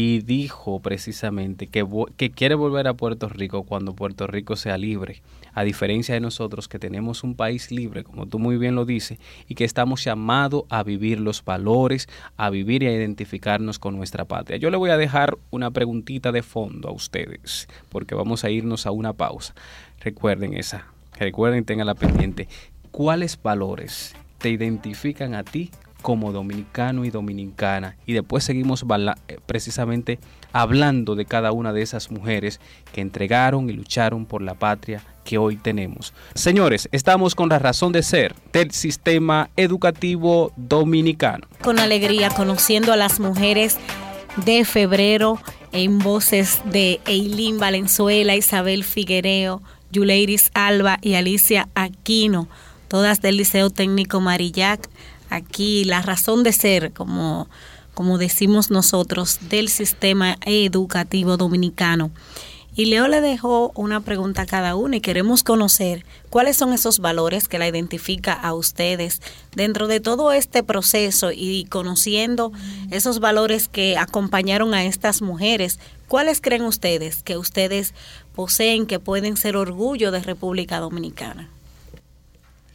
y 0.00 0.20
dijo 0.20 0.78
precisamente 0.78 1.66
que, 1.66 1.84
que, 2.16 2.30
quiere 2.30 2.54
volver 2.54 2.86
a 2.86 2.94
Puerto 2.94 3.28
Rico 3.28 3.64
cuando 3.64 3.96
Puerto 3.96 4.28
Rico 4.28 4.54
sea 4.54 4.78
libre, 4.78 5.22
a 5.54 5.64
diferencia 5.64 6.14
de 6.14 6.20
nosotros 6.20 6.68
que 6.68 6.78
tenemos 6.78 7.24
un 7.24 7.34
país 7.34 7.72
libre, 7.72 8.04
como 8.04 8.26
tú 8.26 8.38
muy 8.38 8.58
bien 8.58 8.76
lo 8.76 8.84
dices, 8.84 9.18
y 9.48 9.56
que 9.56 9.64
estamos 9.64 10.04
llamados 10.04 10.62
a 10.68 10.84
vivir 10.84 11.18
los 11.18 11.44
valores, 11.44 12.08
a 12.36 12.48
vivir 12.48 12.84
y 12.84 12.86
a 12.86 12.92
identificarnos 12.92 13.80
con 13.80 13.96
nuestra 13.96 14.24
patria. 14.24 14.56
Yo 14.56 14.70
le 14.70 14.76
voy 14.76 14.90
a 14.90 14.96
dejar 14.96 15.36
una 15.50 15.72
preguntita 15.72 16.30
de 16.30 16.44
fondo 16.44 16.90
a 16.90 16.92
ustedes, 16.92 17.66
porque 17.88 18.14
vamos 18.14 18.44
a 18.44 18.50
irnos 18.50 18.86
a 18.86 18.92
una 18.92 19.14
pausa. 19.14 19.56
Recuerden 19.98 20.54
esa, 20.54 20.86
recuerden, 21.18 21.64
tengan 21.64 21.88
la 21.88 21.96
pendiente. 21.96 22.46
¿Cuáles 22.92 23.42
valores 23.42 24.14
te 24.38 24.50
identifican 24.50 25.34
a 25.34 25.42
ti 25.42 25.72
como 26.02 26.32
dominicano 26.32 27.04
y 27.04 27.10
dominicana. 27.10 27.96
Y 28.06 28.12
después 28.12 28.44
seguimos 28.44 28.84
eh, 29.28 29.38
precisamente 29.46 30.18
hablando 30.52 31.14
de 31.14 31.24
cada 31.24 31.52
una 31.52 31.72
de 31.72 31.82
esas 31.82 32.10
mujeres 32.10 32.60
que 32.92 33.00
entregaron 33.00 33.68
y 33.68 33.72
lucharon 33.72 34.26
por 34.26 34.42
la 34.42 34.54
patria 34.54 35.02
que 35.24 35.38
hoy 35.38 35.56
tenemos. 35.56 36.14
Señores, 36.34 36.88
estamos 36.92 37.34
con 37.34 37.48
la 37.48 37.58
razón 37.58 37.92
de 37.92 38.02
ser 38.02 38.34
del 38.52 38.70
sistema 38.70 39.50
educativo 39.56 40.52
dominicano. 40.56 41.46
Con 41.62 41.78
alegría, 41.78 42.30
conociendo 42.30 42.92
a 42.92 42.96
las 42.96 43.20
mujeres 43.20 43.76
de 44.44 44.64
febrero 44.64 45.38
en 45.72 45.98
voces 45.98 46.62
de 46.64 47.00
Eileen 47.06 47.58
Valenzuela, 47.58 48.36
Isabel 48.36 48.84
Figuereo, 48.84 49.62
Yuleiris 49.90 50.50
Alba 50.54 50.98
y 51.02 51.14
Alicia 51.14 51.68
Aquino, 51.74 52.48
todas 52.88 53.20
del 53.20 53.36
Liceo 53.36 53.70
Técnico 53.70 54.20
Marillac 54.20 54.88
aquí 55.30 55.84
la 55.84 56.02
razón 56.02 56.42
de 56.42 56.52
ser, 56.52 56.92
como, 56.92 57.48
como 57.94 58.18
decimos 58.18 58.70
nosotros, 58.70 59.38
del 59.48 59.68
sistema 59.68 60.36
educativo 60.44 61.36
dominicano. 61.36 62.10
Y 62.78 62.84
Leo 62.84 63.08
le 63.08 63.20
dejó 63.20 63.72
una 63.74 63.98
pregunta 64.02 64.42
a 64.42 64.46
cada 64.46 64.76
uno 64.76 64.94
y 64.94 65.00
queremos 65.00 65.42
conocer 65.42 66.06
cuáles 66.30 66.56
son 66.56 66.72
esos 66.72 67.00
valores 67.00 67.48
que 67.48 67.58
la 67.58 67.66
identifica 67.66 68.32
a 68.32 68.54
ustedes 68.54 69.20
dentro 69.52 69.88
de 69.88 69.98
todo 69.98 70.30
este 70.30 70.62
proceso 70.62 71.32
y 71.32 71.64
conociendo 71.64 72.52
esos 72.92 73.18
valores 73.18 73.66
que 73.66 73.98
acompañaron 73.98 74.74
a 74.74 74.84
estas 74.84 75.22
mujeres. 75.22 75.80
¿Cuáles 76.06 76.40
creen 76.40 76.62
ustedes 76.62 77.24
que 77.24 77.36
ustedes 77.36 77.94
poseen 78.32 78.86
que 78.86 79.00
pueden 79.00 79.36
ser 79.36 79.56
orgullo 79.56 80.12
de 80.12 80.20
República 80.20 80.78
Dominicana? 80.78 81.50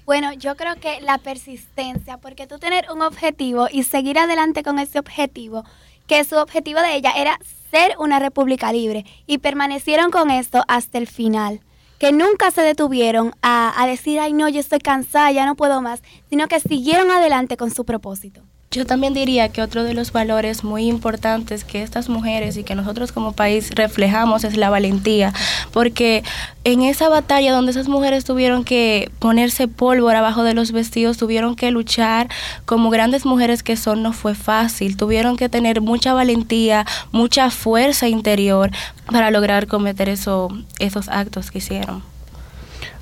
Bueno, 0.06 0.34
yo 0.34 0.56
creo 0.58 0.76
que 0.76 1.00
la 1.02 1.18
persistencia, 1.18 2.18
porque 2.18 2.46
tú 2.46 2.60
tener 2.60 2.92
un 2.92 3.02
objetivo 3.02 3.68
y 3.72 3.84
seguir 3.84 4.20
adelante 4.20 4.62
con 4.62 4.80
ese 4.80 5.00
objetivo, 5.00 5.64
que 6.08 6.24
su 6.26 6.36
objetivo 6.36 6.82
de 6.82 6.96
ella 6.96 7.14
era 7.16 7.40
ser 7.72 7.96
una 7.98 8.20
república 8.20 8.74
libre 8.74 9.06
y 9.28 9.38
permanecieron 9.38 10.12
con 10.12 10.30
esto 10.30 10.64
hasta 10.68 10.98
el 10.98 11.08
final 11.08 11.62
que 12.00 12.12
nunca 12.12 12.52
se 12.52 12.62
detuvieron 12.62 13.34
a, 13.42 13.82
a, 13.82 13.88
decir, 13.88 14.20
ay 14.20 14.34
no, 14.34 14.50
yo 14.50 14.60
estoy 14.60 14.80
cansada, 14.80 15.32
ya 15.32 15.46
no 15.46 15.56
puedo 15.56 15.82
más, 15.82 16.02
sino 16.30 16.50
que 16.50 16.60
siguieron 16.60 17.10
adelante 17.12 17.56
con 17.56 17.72
su 17.72 17.86
propósito. 17.86 18.42
Yo 18.74 18.88
también 18.88 19.14
diría 19.14 19.50
que 19.50 19.62
otro 19.62 19.84
de 19.84 19.94
los 19.94 20.12
valores 20.12 20.64
muy 20.64 20.88
importantes 20.88 21.64
que 21.64 21.84
estas 21.84 22.10
mujeres 22.10 22.58
y 22.58 22.64
que 22.64 22.74
nosotros 22.74 23.12
como 23.12 23.34
país 23.34 23.70
reflejamos 23.76 24.44
es 24.44 24.58
la 24.58 24.72
valentía, 24.72 25.32
porque 25.72 26.24
en 26.64 26.82
esa 26.82 27.08
batalla 27.08 27.54
donde 27.54 27.70
esas 27.70 27.88
mujeres 27.88 28.24
tuvieron 28.26 28.64
que 28.64 29.12
ponerse 29.20 29.68
pólvora 29.68 30.20
abajo 30.20 30.44
de 30.44 30.56
los 30.56 30.72
vestidos, 30.72 31.18
tuvieron 31.18 31.56
que 31.56 31.70
luchar 31.70 32.30
como 32.66 32.90
grandes 32.90 33.28
mujeres 33.28 33.62
que 33.62 33.78
son, 33.78 34.02
no 34.02 34.12
fue 34.12 34.34
fácil, 34.34 34.98
tuvieron 34.98 35.38
que 35.38 35.50
tener 35.50 35.80
mucha 35.80 36.16
valentía, 36.16 36.88
mucha 37.12 37.52
fuerza 37.52 38.08
interior 38.08 38.72
para 39.06 39.30
lograr 39.30 39.68
cometer 39.68 40.10
eso, 40.10 40.48
esos 40.80 41.10
actos 41.10 41.52
que 41.52 41.60
hicieron. 41.60 42.02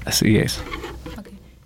Así 0.04 0.36
es. 0.36 0.60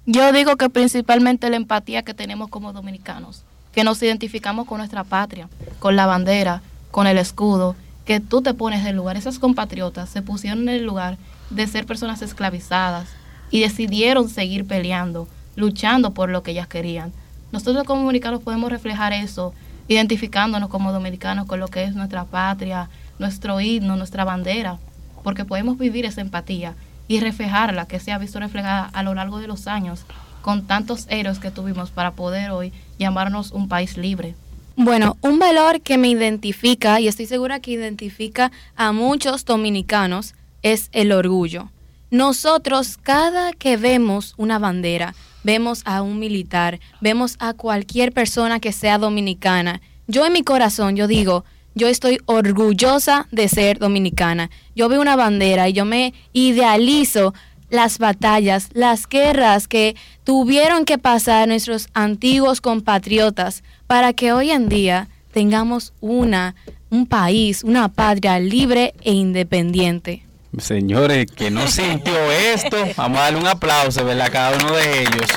Yo 0.05 0.31
digo 0.31 0.57
que 0.57 0.69
principalmente 0.69 1.49
la 1.49 1.55
empatía 1.55 2.03
que 2.03 2.13
tenemos 2.13 2.49
como 2.49 2.71
dominicanos 2.71 3.43
que 3.75 3.83
nos 3.83 4.01
identificamos 4.01 4.65
con 4.65 4.77
nuestra 4.77 5.03
patria, 5.03 5.49
con 5.79 5.97
la 5.97 6.05
bandera, 6.05 6.61
con 6.91 7.07
el 7.07 7.17
escudo, 7.17 7.75
que 8.05 8.21
tú 8.21 8.41
te 8.41 8.53
pones 8.53 8.81
en 8.81 8.87
el 8.87 8.95
lugar. 8.95 9.17
Esos 9.17 9.37
compatriotas 9.37 10.09
se 10.09 10.21
pusieron 10.21 10.61
en 10.61 10.75
el 10.75 10.85
lugar 10.85 11.17
de 11.49 11.67
ser 11.67 11.85
personas 11.85 12.21
esclavizadas 12.21 13.09
y 13.51 13.59
decidieron 13.59 14.29
seguir 14.29 14.65
peleando, 14.65 15.27
luchando 15.57 16.13
por 16.13 16.29
lo 16.29 16.41
que 16.41 16.51
ellas 16.51 16.67
querían. 16.67 17.11
Nosotros 17.51 17.83
como 17.83 18.01
dominicanos 18.01 18.41
podemos 18.41 18.71
reflejar 18.71 19.11
eso, 19.11 19.53
identificándonos 19.89 20.69
como 20.69 20.93
dominicanos 20.93 21.45
con 21.45 21.59
lo 21.59 21.67
que 21.67 21.83
es 21.83 21.95
nuestra 21.95 22.23
patria, 22.23 22.89
nuestro 23.19 23.59
himno, 23.59 23.97
nuestra 23.97 24.23
bandera, 24.23 24.77
porque 25.21 25.43
podemos 25.43 25.77
vivir 25.77 26.05
esa 26.05 26.21
empatía 26.21 26.75
y 27.09 27.19
reflejarla, 27.19 27.87
que 27.87 27.99
se 27.99 28.13
ha 28.13 28.17
visto 28.17 28.39
reflejada 28.39 28.89
a 28.93 29.03
lo 29.03 29.13
largo 29.13 29.39
de 29.39 29.47
los 29.47 29.67
años 29.67 30.05
con 30.45 30.67
tantos 30.67 31.07
héroes 31.09 31.39
que 31.39 31.49
tuvimos 31.49 31.89
para 31.89 32.11
poder 32.11 32.51
hoy 32.51 32.71
llamarnos 32.99 33.51
un 33.51 33.67
país 33.67 33.97
libre. 33.97 34.35
Bueno, 34.75 35.17
un 35.21 35.39
valor 35.39 35.81
que 35.81 35.97
me 35.97 36.07
identifica 36.07 36.99
y 36.99 37.07
estoy 37.07 37.25
segura 37.25 37.59
que 37.59 37.71
identifica 37.71 38.51
a 38.75 38.91
muchos 38.91 39.43
dominicanos 39.43 40.35
es 40.61 40.89
el 40.91 41.11
orgullo. 41.13 41.71
Nosotros 42.11 42.99
cada 43.01 43.53
que 43.53 43.75
vemos 43.75 44.35
una 44.37 44.59
bandera, 44.59 45.15
vemos 45.43 45.81
a 45.83 46.03
un 46.03 46.19
militar, 46.19 46.79
vemos 47.01 47.37
a 47.39 47.53
cualquier 47.53 48.11
persona 48.11 48.59
que 48.59 48.71
sea 48.71 48.99
dominicana, 48.99 49.81
yo 50.05 50.27
en 50.27 50.33
mi 50.33 50.43
corazón 50.43 50.95
yo 50.95 51.07
digo, 51.07 51.43
yo 51.73 51.87
estoy 51.87 52.19
orgullosa 52.27 53.27
de 53.31 53.49
ser 53.49 53.79
dominicana. 53.79 54.51
Yo 54.75 54.89
veo 54.89 55.01
una 55.01 55.15
bandera 55.15 55.67
y 55.67 55.73
yo 55.73 55.85
me 55.85 56.13
idealizo 56.33 57.33
las 57.69 57.97
batallas, 57.97 58.69
las 58.73 59.07
guerras 59.07 59.67
que 59.67 59.95
tuvieron 60.23 60.85
que 60.85 60.97
pasar 60.97 61.47
nuestros 61.47 61.89
antiguos 61.93 62.61
compatriotas 62.61 63.63
para 63.87 64.13
que 64.13 64.33
hoy 64.33 64.51
en 64.51 64.69
día 64.69 65.07
tengamos 65.31 65.93
una, 66.01 66.55
un 66.89 67.05
país, 67.05 67.63
una 67.63 67.89
patria 67.89 68.39
libre 68.39 68.93
e 69.01 69.13
independiente. 69.13 70.23
Señores, 70.57 71.25
que 71.31 71.51
no 71.51 71.67
sintió 71.67 72.31
esto, 72.31 72.77
vamos 72.95 73.19
a 73.19 73.23
darle 73.23 73.39
un 73.39 73.47
aplauso. 73.47 74.09
A 74.09 74.29
cada 74.29 74.57
uno 74.57 74.73
de 74.75 75.01
ellos. 75.01 75.29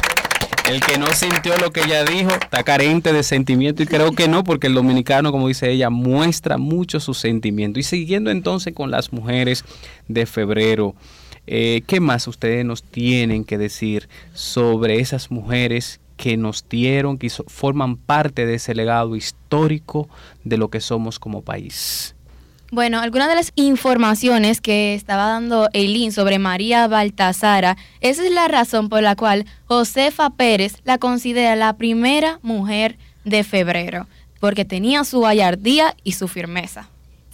El 0.70 0.80
que 0.80 0.98
no 0.98 1.06
sintió 1.08 1.56
lo 1.56 1.72
que 1.72 1.80
ella 1.80 2.04
dijo 2.04 2.28
está 2.30 2.62
carente 2.62 3.12
de 3.12 3.22
sentimiento 3.22 3.82
y 3.82 3.86
creo 3.86 4.12
que 4.12 4.28
no, 4.28 4.44
porque 4.44 4.66
el 4.66 4.74
dominicano, 4.74 5.32
como 5.32 5.48
dice 5.48 5.70
ella, 5.70 5.88
muestra 5.88 6.58
mucho 6.58 7.00
su 7.00 7.14
sentimiento. 7.14 7.80
Y 7.80 7.82
siguiendo 7.82 8.30
entonces 8.30 8.74
con 8.74 8.90
las 8.90 9.10
mujeres 9.10 9.64
de 10.08 10.26
febrero, 10.26 10.94
eh, 11.50 11.82
¿Qué 11.86 11.98
más 12.00 12.28
ustedes 12.28 12.64
nos 12.64 12.82
tienen 12.82 13.44
que 13.44 13.56
decir 13.56 14.08
sobre 14.34 15.00
esas 15.00 15.30
mujeres 15.30 15.98
que 16.18 16.36
nos 16.36 16.68
dieron, 16.68 17.16
que 17.16 17.30
forman 17.30 17.96
parte 17.96 18.44
de 18.44 18.56
ese 18.56 18.74
legado 18.74 19.16
histórico 19.16 20.10
de 20.44 20.58
lo 20.58 20.68
que 20.68 20.80
somos 20.80 21.18
como 21.18 21.40
país? 21.40 22.14
Bueno, 22.70 23.00
algunas 23.00 23.28
de 23.28 23.34
las 23.34 23.52
informaciones 23.54 24.60
que 24.60 24.92
estaba 24.92 25.26
dando 25.26 25.70
Eileen 25.72 26.12
sobre 26.12 26.38
María 26.38 26.86
Baltasara, 26.86 27.78
esa 28.02 28.26
es 28.26 28.30
la 28.30 28.46
razón 28.46 28.90
por 28.90 29.02
la 29.02 29.16
cual 29.16 29.46
Josefa 29.64 30.28
Pérez 30.28 30.74
la 30.84 30.98
considera 30.98 31.56
la 31.56 31.78
primera 31.78 32.40
mujer 32.42 32.98
de 33.24 33.42
febrero, 33.42 34.06
porque 34.38 34.66
tenía 34.66 35.04
su 35.04 35.20
gallardía 35.20 35.96
y 36.04 36.12
su 36.12 36.28
firmeza. 36.28 36.90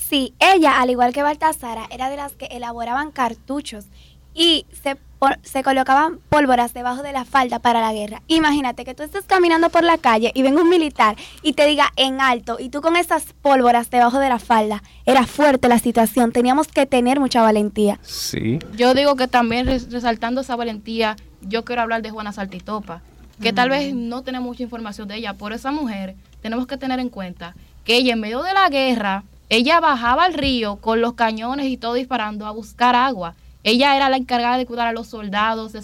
Sí, 0.09 0.35
ella, 0.39 0.81
al 0.81 0.91
igual 0.91 1.13
que 1.13 1.23
Baltasara, 1.23 1.87
era 1.91 2.11
de 2.11 2.17
las 2.17 2.33
que 2.33 2.47
elaboraban 2.47 3.11
cartuchos 3.11 3.87
y 4.35 4.67
se, 4.83 4.99
se 5.43 5.63
colocaban 5.63 6.19
pólvoras 6.29 6.75
debajo 6.75 7.03
de 7.03 7.13
la 7.13 7.25
falda 7.25 7.59
para 7.59 7.81
la 7.81 7.93
guerra. 7.93 8.23
Imagínate 8.27 8.85
que 8.85 8.95
tú 8.95 9.03
estés 9.03 9.25
caminando 9.25 9.71
por 9.71 9.83
la 9.83 9.97
calle 9.97 10.31
y 10.35 10.43
venga 10.43 10.61
un 10.61 10.69
militar 10.69 11.17
y 11.43 11.55
te 11.55 11.65
diga 11.65 11.93
en 11.97 12.21
alto 12.21 12.59
y 12.61 12.69
tú 12.69 12.83
con 12.83 12.97
esas 12.97 13.33
pólvoras 13.41 13.91
debajo 13.91 14.19
de 14.19 14.29
la 14.29 14.39
falda. 14.39 14.83
Era 15.07 15.27
fuerte 15.27 15.69
la 15.69 15.79
situación, 15.79 16.33
teníamos 16.33 16.69
que 16.69 16.85
tener 16.85 17.19
mucha 17.19 17.41
valentía. 17.43 17.99
Sí. 18.03 18.59
Yo 18.77 18.93
digo 18.93 19.17
que 19.17 19.29
también 19.29 19.67
resaltando 19.67 20.43
esa 20.43 20.57
valentía, 20.57 21.17
yo 21.41 21.65
quiero 21.65 21.81
hablar 21.81 22.03
de 22.03 22.11
Juana 22.11 22.33
Saltitopa, 22.33 23.01
que 23.41 23.53
tal 23.53 23.71
vez 23.71 23.95
no 23.95 24.23
tenemos 24.23 24.49
mucha 24.49 24.63
información 24.63 25.09
de 25.09 25.17
ella, 25.17 25.35
por 25.35 25.53
esa 25.53 25.73
mujer 25.73 26.15
tenemos 26.43 26.67
que 26.67 26.77
tener 26.77 27.01
en 27.01 27.09
cuenta 27.09 27.55
que 27.85 27.97
ella 27.97 28.13
en 28.13 28.21
medio 28.21 28.43
de 28.43 28.53
la 28.53 28.69
guerra 28.69 29.25
ella 29.49 29.81
bajaba 29.81 30.25
al 30.25 30.35
río 30.35 30.77
con 30.77 31.01
los 31.01 31.15
cañones 31.15 31.67
y 31.67 31.77
todo 31.77 31.95
disparando 31.95 32.47
a 32.47 32.51
buscar 32.51 32.95
agua. 32.95 33.35
Ella 33.63 33.97
era 33.97 34.09
la 34.09 34.17
encargada 34.17 34.59
de 34.59 34.67
cuidar 34.67 34.87
a 34.87 34.93
los 34.93 35.07
soldados, 35.07 35.73
de 35.73 35.81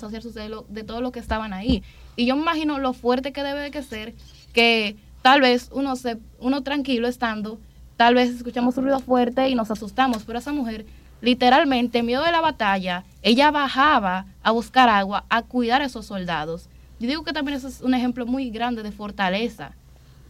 de, 0.68 0.84
todo 0.84 1.00
lo 1.00 1.12
que 1.12 1.20
estaban 1.20 1.52
ahí. 1.52 1.82
Y 2.16 2.26
yo 2.26 2.36
me 2.36 2.42
imagino 2.42 2.78
lo 2.78 2.92
fuerte 2.92 3.32
que 3.32 3.42
debe 3.42 3.70
de 3.70 3.82
ser 3.82 4.14
que 4.52 4.96
tal 5.22 5.40
vez 5.40 5.70
uno, 5.72 5.96
se, 5.96 6.18
uno 6.38 6.62
tranquilo 6.62 7.08
estando, 7.08 7.58
tal 7.96 8.14
vez 8.14 8.30
escuchamos 8.30 8.76
un 8.76 8.84
ruido 8.84 9.00
fuerte 9.00 9.48
y 9.48 9.54
nos 9.54 9.70
asustamos, 9.70 10.24
pero 10.24 10.38
esa 10.38 10.52
mujer 10.52 10.86
literalmente 11.20 11.98
en 11.98 12.06
medio 12.06 12.22
de 12.22 12.32
la 12.32 12.40
batalla, 12.40 13.04
ella 13.22 13.50
bajaba 13.50 14.26
a 14.42 14.50
buscar 14.52 14.88
agua, 14.88 15.24
a 15.28 15.42
cuidar 15.42 15.82
a 15.82 15.86
esos 15.86 16.06
soldados. 16.06 16.68
Yo 16.98 17.08
digo 17.08 17.24
que 17.24 17.32
también 17.32 17.58
eso 17.58 17.68
es 17.68 17.80
un 17.82 17.94
ejemplo 17.94 18.26
muy 18.26 18.50
grande 18.50 18.82
de 18.82 18.92
fortaleza 18.92 19.72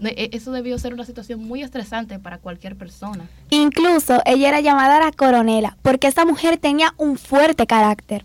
eso 0.02 0.52
debió 0.52 0.78
ser 0.78 0.95
una 0.95 1.04
situación 1.04 1.40
muy 1.40 1.62
estresante 1.62 2.19
para 2.19 2.38
cualquier 2.38 2.76
persona. 2.76 3.28
Incluso 3.50 4.21
ella 4.25 4.49
era 4.49 4.61
llamada 4.61 5.00
la 5.00 5.12
coronela, 5.12 5.76
porque 5.83 6.07
esta 6.07 6.25
mujer 6.25 6.59
tenía 6.59 6.95
un 6.97 7.19
fuerte 7.19 7.66
carácter. 7.66 8.25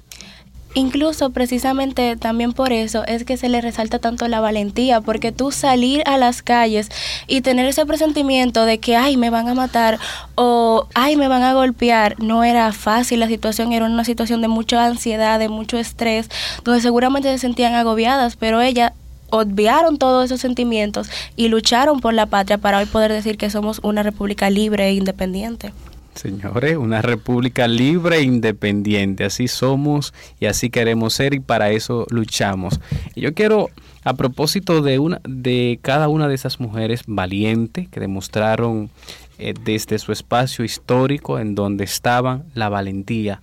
Incluso 0.77 1.29
precisamente 1.29 2.17
también 2.17 2.51
por 2.51 2.74
eso 2.74 3.05
es 3.05 3.24
que 3.24 3.38
se 3.38 3.48
le 3.48 3.62
resalta 3.62 4.00
tanto 4.00 4.27
la 4.27 4.41
valentía, 4.41 5.00
porque 5.00 5.32
tú 5.32 5.53
salir 5.53 6.03
a 6.05 6.17
las 6.17 6.41
calles 6.41 6.89
y 7.27 7.39
tener 7.39 7.65
ese 7.65 7.86
presentimiento 7.86 8.65
de 8.65 8.77
que, 8.79 8.98
ay, 8.98 9.15
me 9.15 9.29
van 9.29 9.48
a 9.48 9.53
matar 9.53 10.00
o, 10.36 10.88
ay, 10.94 11.15
me 11.15 11.29
van 11.29 11.44
a 11.44 11.53
golpear, 11.53 12.22
no 12.22 12.44
era 12.44 12.74
fácil, 12.74 13.22
la 13.22 13.27
situación 13.27 13.72
era 13.72 13.86
una 13.86 14.03
situación 14.03 14.41
de 14.41 14.50
mucha 14.50 14.86
ansiedad, 14.86 15.39
de 15.39 15.48
mucho 15.48 15.77
estrés, 15.77 16.29
donde 16.65 16.82
seguramente 16.82 17.32
se 17.32 17.38
sentían 17.38 17.74
agobiadas, 17.74 18.36
pero 18.36 18.60
ella 18.60 18.94
obviaron 19.37 19.97
todos 19.97 20.25
esos 20.25 20.41
sentimientos 20.41 21.09
y 21.35 21.47
lucharon 21.47 21.99
por 21.99 22.13
la 22.13 22.25
patria 22.25 22.57
para 22.57 22.79
hoy 22.79 22.85
poder 22.85 23.11
decir 23.11 23.37
que 23.37 23.49
somos 23.49 23.79
una 23.83 24.03
república 24.03 24.49
libre 24.49 24.87
e 24.87 24.93
independiente. 24.93 25.71
Señores, 26.15 26.77
una 26.77 27.01
república 27.01 27.67
libre 27.67 28.17
e 28.17 28.23
independiente. 28.23 29.25
Así 29.25 29.49
somos 29.49 30.13
y 30.39 30.45
así 30.45 30.69
queremos 30.69 31.13
ser 31.13 31.33
y 31.33 31.41
para 31.41 31.71
eso 31.71 32.05
luchamos. 32.09 32.79
Yo 33.17 33.33
quiero, 33.33 33.69
a 34.05 34.13
propósito 34.13 34.81
de, 34.81 34.97
una, 34.97 35.19
de 35.27 35.77
cada 35.81 36.07
una 36.07 36.29
de 36.29 36.35
esas 36.35 36.61
mujeres 36.61 37.01
valientes 37.05 37.89
que 37.89 37.99
demostraron 37.99 38.89
eh, 39.37 39.53
desde 39.65 39.99
su 39.99 40.13
espacio 40.13 40.63
histórico 40.63 41.37
en 41.37 41.53
donde 41.53 41.83
estaban 41.83 42.45
la 42.53 42.69
valentía, 42.69 43.41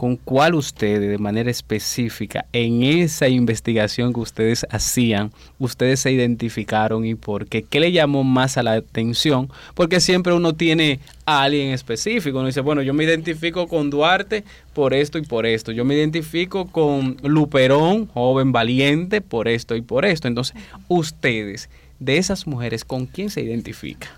con 0.00 0.16
cuál 0.16 0.54
ustedes 0.54 1.10
de 1.10 1.18
manera 1.18 1.50
específica 1.50 2.46
en 2.54 2.82
esa 2.82 3.28
investigación 3.28 4.14
que 4.14 4.20
ustedes 4.20 4.64
hacían, 4.70 5.30
ustedes 5.58 6.00
se 6.00 6.10
identificaron 6.10 7.04
y 7.04 7.16
por 7.16 7.46
qué, 7.46 7.64
qué 7.64 7.80
le 7.80 7.92
llamó 7.92 8.24
más 8.24 8.56
a 8.56 8.62
la 8.62 8.72
atención, 8.72 9.50
porque 9.74 10.00
siempre 10.00 10.32
uno 10.32 10.54
tiene 10.54 11.00
a 11.26 11.42
alguien 11.42 11.72
específico, 11.72 12.38
uno 12.38 12.46
dice, 12.46 12.62
bueno, 12.62 12.80
yo 12.80 12.94
me 12.94 13.04
identifico 13.04 13.68
con 13.68 13.90
Duarte 13.90 14.42
por 14.72 14.94
esto 14.94 15.18
y 15.18 15.22
por 15.22 15.44
esto, 15.44 15.70
yo 15.70 15.84
me 15.84 15.96
identifico 15.96 16.68
con 16.68 17.18
Luperón, 17.22 18.06
joven 18.06 18.52
valiente, 18.52 19.20
por 19.20 19.48
esto 19.48 19.76
y 19.76 19.82
por 19.82 20.06
esto, 20.06 20.28
entonces 20.28 20.56
ustedes, 20.88 21.68
de 21.98 22.16
esas 22.16 22.46
mujeres, 22.46 22.86
¿con 22.86 23.04
quién 23.04 23.28
se 23.28 23.42
identifica? 23.42 24.08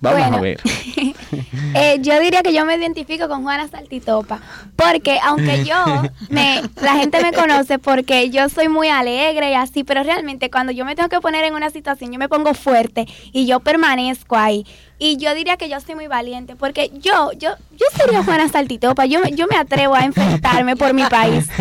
Vamos 0.00 0.38
a 0.38 0.40
ver. 0.40 0.60
eh, 1.74 1.98
yo 2.00 2.18
diría 2.20 2.42
que 2.42 2.54
yo 2.54 2.64
me 2.64 2.76
identifico 2.76 3.28
con 3.28 3.42
Juana 3.42 3.68
Saltitopa, 3.68 4.40
porque 4.74 5.18
aunque 5.22 5.64
yo, 5.64 5.76
me, 6.30 6.62
la 6.80 6.94
gente 6.94 7.22
me 7.22 7.32
conoce 7.32 7.78
porque 7.78 8.30
yo 8.30 8.48
soy 8.48 8.68
muy 8.68 8.88
alegre 8.88 9.50
y 9.50 9.54
así, 9.54 9.84
pero 9.84 10.02
realmente 10.02 10.50
cuando 10.50 10.72
yo 10.72 10.86
me 10.86 10.96
tengo 10.96 11.10
que 11.10 11.20
poner 11.20 11.44
en 11.44 11.54
una 11.54 11.70
situación, 11.70 12.12
yo 12.12 12.18
me 12.18 12.28
pongo 12.28 12.54
fuerte 12.54 13.06
y 13.32 13.46
yo 13.46 13.60
permanezco 13.60 14.36
ahí. 14.36 14.64
Y 15.02 15.16
yo 15.16 15.34
diría 15.34 15.56
que 15.56 15.70
yo 15.70 15.80
soy 15.80 15.94
muy 15.94 16.08
valiente, 16.08 16.56
porque 16.56 16.90
yo, 16.92 17.32
yo, 17.32 17.48
yo 17.70 17.86
sería 17.96 18.22
Juana 18.22 18.50
Saltitopa, 18.50 19.06
yo, 19.06 19.20
yo 19.34 19.46
me 19.46 19.56
atrevo 19.56 19.94
a 19.94 20.04
enfrentarme 20.04 20.76
por 20.76 20.92
mi 20.92 21.04
país. 21.04 21.48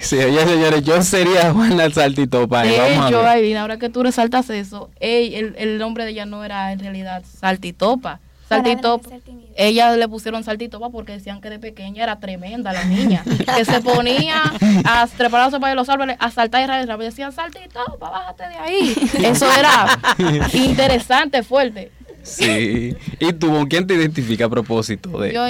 Sí, 0.00 0.16
oye 0.16 0.44
señores, 0.44 0.82
yo 0.82 1.00
sería 1.02 1.52
Juana 1.52 1.88
Saltitopa. 1.90 2.62
De 2.62 2.94
hecho, 2.94 3.22
ahora 3.58 3.78
que 3.78 3.88
tú 3.88 4.02
resaltas 4.02 4.50
eso, 4.50 4.90
el, 4.98 5.54
el 5.56 5.78
nombre 5.78 6.04
de 6.04 6.10
ella 6.10 6.26
no 6.26 6.44
era 6.44 6.72
en 6.72 6.80
realidad 6.80 7.22
Saltitopa. 7.40 8.20
Saltitopa. 8.48 9.10
Ella 9.56 9.94
le 9.96 10.08
pusieron 10.08 10.42
saltitopa 10.42 10.88
porque 10.90 11.12
decían 11.12 11.40
que 11.40 11.50
de 11.50 11.58
pequeña 11.58 12.02
era 12.02 12.18
tremenda 12.18 12.72
la 12.72 12.84
niña. 12.84 13.22
que 13.24 13.64
se 13.64 13.80
ponía 13.82 14.42
a 14.84 15.06
treparse 15.06 15.60
para 15.60 15.74
los 15.74 15.88
árboles, 15.88 16.16
a 16.18 16.30
saltar 16.30 16.62
y 16.62 16.66
rabiar. 16.66 16.98
Decían 16.98 17.32
saltitopa, 17.32 18.10
bájate 18.10 18.48
de 18.48 18.54
ahí. 18.56 18.94
Eso 19.24 19.46
era 19.52 19.98
interesante, 20.54 21.42
fuerte. 21.42 21.92
Sí. 22.28 22.94
¿Y 23.18 23.32
tú 23.32 23.48
con 23.48 23.66
quién 23.66 23.86
te 23.86 23.94
identificas 23.94 24.46
a 24.46 24.50
propósito 24.50 25.18
de? 25.20 25.32
Yo, 25.32 25.42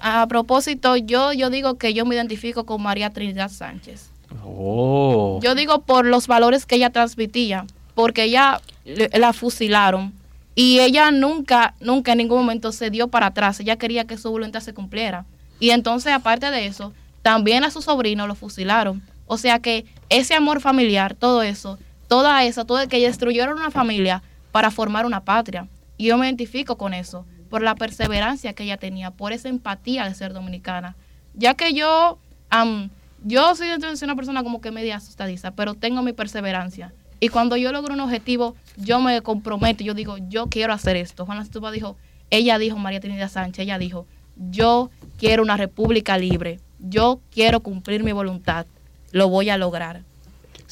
a 0.00 0.26
propósito, 0.26 0.96
yo, 0.96 1.32
yo 1.32 1.50
digo 1.50 1.76
que 1.76 1.94
yo 1.94 2.04
me 2.06 2.14
identifico 2.14 2.64
con 2.64 2.82
María 2.82 3.10
Trinidad 3.10 3.50
Sánchez. 3.50 4.10
Oh. 4.44 5.40
Yo 5.42 5.54
digo 5.54 5.82
por 5.82 6.06
los 6.06 6.26
valores 6.26 6.66
que 6.66 6.76
ella 6.76 6.90
transmitía, 6.90 7.66
porque 7.94 8.24
ella 8.24 8.60
la 8.84 9.32
fusilaron 9.32 10.12
y 10.54 10.80
ella 10.80 11.10
nunca, 11.10 11.74
nunca 11.80 12.12
en 12.12 12.18
ningún 12.18 12.38
momento 12.38 12.72
se 12.72 12.90
dio 12.90 13.08
para 13.08 13.26
atrás. 13.26 13.60
Ella 13.60 13.76
quería 13.76 14.04
que 14.04 14.18
su 14.18 14.30
voluntad 14.30 14.60
se 14.60 14.74
cumpliera. 14.74 15.24
Y 15.58 15.70
entonces, 15.70 16.12
aparte 16.12 16.50
de 16.50 16.66
eso, 16.66 16.92
también 17.22 17.64
a 17.64 17.70
su 17.70 17.82
sobrino 17.82 18.26
lo 18.26 18.34
fusilaron. 18.34 19.02
O 19.26 19.38
sea 19.38 19.58
que 19.58 19.84
ese 20.10 20.34
amor 20.34 20.60
familiar, 20.60 21.14
todo 21.14 21.42
eso, 21.42 21.78
toda 22.08 22.44
esa, 22.44 22.64
todo 22.64 22.86
que 22.88 23.00
destruyeron 23.00 23.58
una 23.58 23.70
familia 23.70 24.22
para 24.52 24.70
formar 24.70 25.06
una 25.06 25.24
patria. 25.24 25.66
Y 25.96 26.06
yo 26.06 26.18
me 26.18 26.26
identifico 26.26 26.76
con 26.76 26.94
eso, 26.94 27.26
por 27.50 27.62
la 27.62 27.74
perseverancia 27.74 28.52
que 28.52 28.64
ella 28.64 28.76
tenía, 28.76 29.10
por 29.10 29.32
esa 29.32 29.48
empatía 29.48 30.04
de 30.04 30.14
ser 30.14 30.32
dominicana. 30.32 30.96
Ya 31.34 31.54
que 31.54 31.72
yo, 31.72 32.18
yo 33.22 33.54
soy 33.54 33.68
una 34.02 34.16
persona 34.16 34.42
como 34.42 34.60
que 34.60 34.70
media 34.70 34.96
asustadiza, 34.96 35.52
pero 35.52 35.74
tengo 35.74 36.02
mi 36.02 36.12
perseverancia. 36.12 36.92
Y 37.20 37.28
cuando 37.28 37.56
yo 37.56 37.72
logro 37.72 37.94
un 37.94 38.00
objetivo, 38.00 38.56
yo 38.76 39.00
me 39.00 39.22
comprometo, 39.22 39.84
yo 39.84 39.94
digo, 39.94 40.16
yo 40.28 40.48
quiero 40.48 40.72
hacer 40.72 40.96
esto. 40.96 41.24
Juana 41.24 41.42
Estupa 41.42 41.70
dijo, 41.70 41.96
ella 42.30 42.58
dijo, 42.58 42.76
María 42.76 43.00
Trinidad 43.00 43.30
Sánchez, 43.30 43.62
ella 43.62 43.78
dijo, 43.78 44.06
yo 44.50 44.90
quiero 45.16 45.42
una 45.42 45.56
república 45.56 46.18
libre, 46.18 46.58
yo 46.80 47.20
quiero 47.30 47.60
cumplir 47.60 48.02
mi 48.02 48.12
voluntad, 48.12 48.66
lo 49.12 49.28
voy 49.28 49.48
a 49.48 49.56
lograr. 49.56 50.02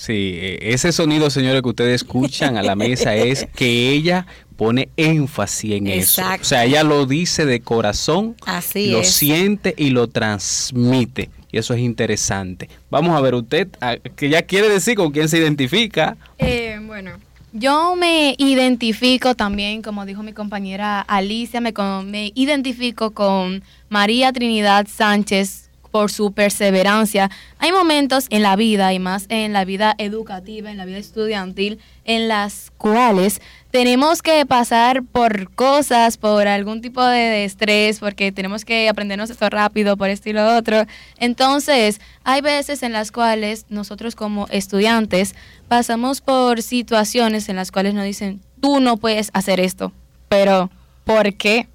Sí, 0.03 0.37
e, 0.41 0.73
ese 0.75 0.91
sonido, 0.91 1.31
señores, 1.31 1.63
que 1.63 1.69
ustedes 1.69 2.03
escuchan 2.03 2.57
a 2.57 2.63
la 2.65 2.75
mesa 2.75 3.15
es 3.15 3.47
que 3.55 3.91
ella 3.91 4.27
pone 4.57 4.89
énfasis 4.97 5.75
en 5.75 5.87
eso. 5.87 6.23
O 6.41 6.45
sea, 6.45 6.65
ella 6.65 6.83
lo 6.83 7.07
dice 7.07 7.47
de 7.47 7.61
corazón, 7.61 8.35
Así 8.45 8.91
lo 8.91 9.05
siente 9.05 9.77
y 9.79 9.91
lo 9.91 10.09
transmite. 10.09 11.31
Y 11.53 11.59
eso 11.59 11.73
es 11.75 11.81
interesante. 11.81 12.69
Vamos 12.91 13.17
a 13.17 13.21
ver 13.21 13.37
usted, 13.37 13.69
que 14.17 14.29
ya 14.29 14.43
quiere 14.43 14.69
decir 14.69 14.97
con 14.97 15.13
quién 15.13 15.29
se 15.29 15.39
identifica. 15.39 16.17
Eh, 16.39 16.81
bueno, 16.85 17.13
yo 17.53 17.95
me 17.95 18.35
identifico 18.39 19.37
también, 19.37 19.83
como 19.83 20.05
dijo 20.05 20.25
mi 20.25 20.33
compañera 20.33 21.01
Alicia, 21.03 21.61
me, 21.61 21.73
me 22.05 22.33
identifico 22.35 23.13
con 23.13 23.63
María 23.89 24.33
Trinidad 24.33 24.89
Sánchez 24.89 25.71
por 25.93 26.11
su 26.11 26.33
perseverancia. 26.33 27.31
Hay 27.59 27.71
momentos 27.71 28.27
en 28.31 28.43
la 28.43 28.57
vida 28.57 28.93
y 28.93 28.99
más 28.99 29.27
en 29.29 29.53
la 29.53 29.65
vida 29.65 29.95
educativa, 29.99 30.71
en 30.71 30.79
la 30.79 30.87
vida 30.87 30.97
estudiantil, 30.97 31.79
en 32.05 32.27
las 32.27 32.73
cuales 32.79 33.41
tenemos 33.71 34.23
que 34.23 34.45
pasar 34.47 35.03
por 35.05 35.55
cosas, 35.55 36.17
por 36.17 36.49
algún 36.49 36.81
tipo 36.81 37.05
de 37.05 37.45
estrés, 37.45 38.01
porque 38.01 38.33
tenemos 38.33 38.65
que 38.65 38.89
aprendernos 38.89 39.31
esto 39.31 39.49
rápido, 39.51 39.97
por 39.97 40.09
esto 40.09 40.31
y 40.31 40.33
lo 40.33 40.57
otro. 40.57 40.85
Entonces, 41.19 42.01
hay 42.25 42.41
veces 42.41 42.83
en 42.83 42.93
las 42.93 43.13
cuales 43.13 43.67
nosotros 43.69 44.17
como 44.17 44.49
estudiantes 44.49 45.35
pasamos 45.69 46.23
por 46.23 46.63
situaciones 46.63 47.49
en 47.49 47.57
las 47.57 47.71
cuales 47.71 47.95
nos 47.95 48.05
dicen, 48.05 48.41
tú 48.61 48.81
no 48.81 48.97
puedes 48.97 49.31
hacer 49.35 49.61
esto, 49.61 49.93
pero 50.29 50.71
¿por 51.05 51.35
qué? 51.35 51.69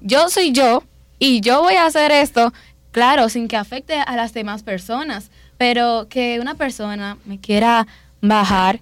Yo 0.00 0.30
soy 0.30 0.52
yo 0.52 0.82
y 1.18 1.42
yo 1.42 1.60
voy 1.60 1.74
a 1.74 1.84
hacer 1.84 2.10
esto 2.10 2.52
claro, 2.92 3.28
sin 3.28 3.48
que 3.48 3.56
afecte 3.56 3.94
a 3.94 4.16
las 4.16 4.32
demás 4.32 4.62
personas, 4.62 5.30
pero 5.58 6.06
que 6.08 6.38
una 6.40 6.54
persona 6.54 7.18
me 7.24 7.38
quiera 7.38 7.86
bajar, 8.20 8.80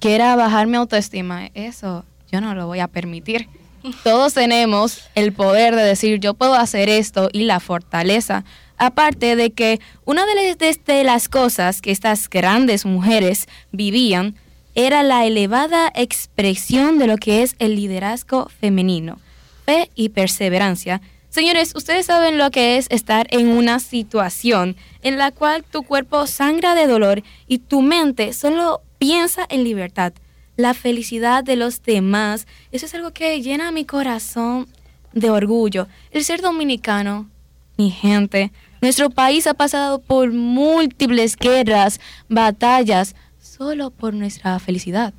quiera 0.00 0.36
bajar 0.36 0.66
mi 0.66 0.76
autoestima, 0.76 1.50
eso 1.54 2.04
yo 2.30 2.40
no 2.40 2.54
lo 2.54 2.66
voy 2.66 2.80
a 2.80 2.88
permitir. 2.88 3.48
Todos 4.04 4.34
tenemos 4.34 5.02
el 5.14 5.32
poder 5.32 5.76
de 5.76 5.82
decir 5.82 6.18
yo 6.18 6.34
puedo 6.34 6.54
hacer 6.54 6.88
esto 6.88 7.28
y 7.32 7.44
la 7.44 7.60
fortaleza. 7.60 8.44
Aparte 8.76 9.36
de 9.36 9.52
que 9.52 9.80
una 10.04 10.24
de 10.26 11.04
las 11.04 11.28
cosas 11.28 11.80
que 11.80 11.92
estas 11.92 12.28
grandes 12.28 12.84
mujeres 12.84 13.46
vivían 13.70 14.34
era 14.74 15.04
la 15.04 15.24
elevada 15.24 15.92
expresión 15.94 16.98
de 16.98 17.06
lo 17.06 17.16
que 17.16 17.42
es 17.42 17.54
el 17.60 17.76
liderazgo 17.76 18.48
femenino, 18.48 19.20
fe 19.64 19.90
y 19.94 20.08
perseverancia, 20.08 21.00
Señores, 21.34 21.72
ustedes 21.74 22.06
saben 22.06 22.38
lo 22.38 22.52
que 22.52 22.76
es 22.76 22.86
estar 22.90 23.26
en 23.30 23.48
una 23.48 23.80
situación 23.80 24.76
en 25.02 25.18
la 25.18 25.32
cual 25.32 25.64
tu 25.64 25.82
cuerpo 25.82 26.28
sangra 26.28 26.76
de 26.76 26.86
dolor 26.86 27.24
y 27.48 27.58
tu 27.58 27.82
mente 27.82 28.32
solo 28.32 28.82
piensa 28.98 29.44
en 29.48 29.64
libertad, 29.64 30.12
la 30.56 30.74
felicidad 30.74 31.42
de 31.42 31.56
los 31.56 31.82
demás. 31.82 32.46
Eso 32.70 32.86
es 32.86 32.94
algo 32.94 33.10
que 33.10 33.42
llena 33.42 33.72
mi 33.72 33.84
corazón 33.84 34.68
de 35.12 35.28
orgullo. 35.28 35.88
El 36.12 36.22
ser 36.22 36.40
dominicano, 36.40 37.28
mi 37.76 37.90
gente, 37.90 38.52
nuestro 38.80 39.10
país 39.10 39.48
ha 39.48 39.54
pasado 39.54 39.98
por 39.98 40.32
múltiples 40.32 41.34
guerras, 41.34 41.98
batallas, 42.28 43.16
solo 43.42 43.90
por 43.90 44.14
nuestra 44.14 44.60
felicidad. 44.60 45.12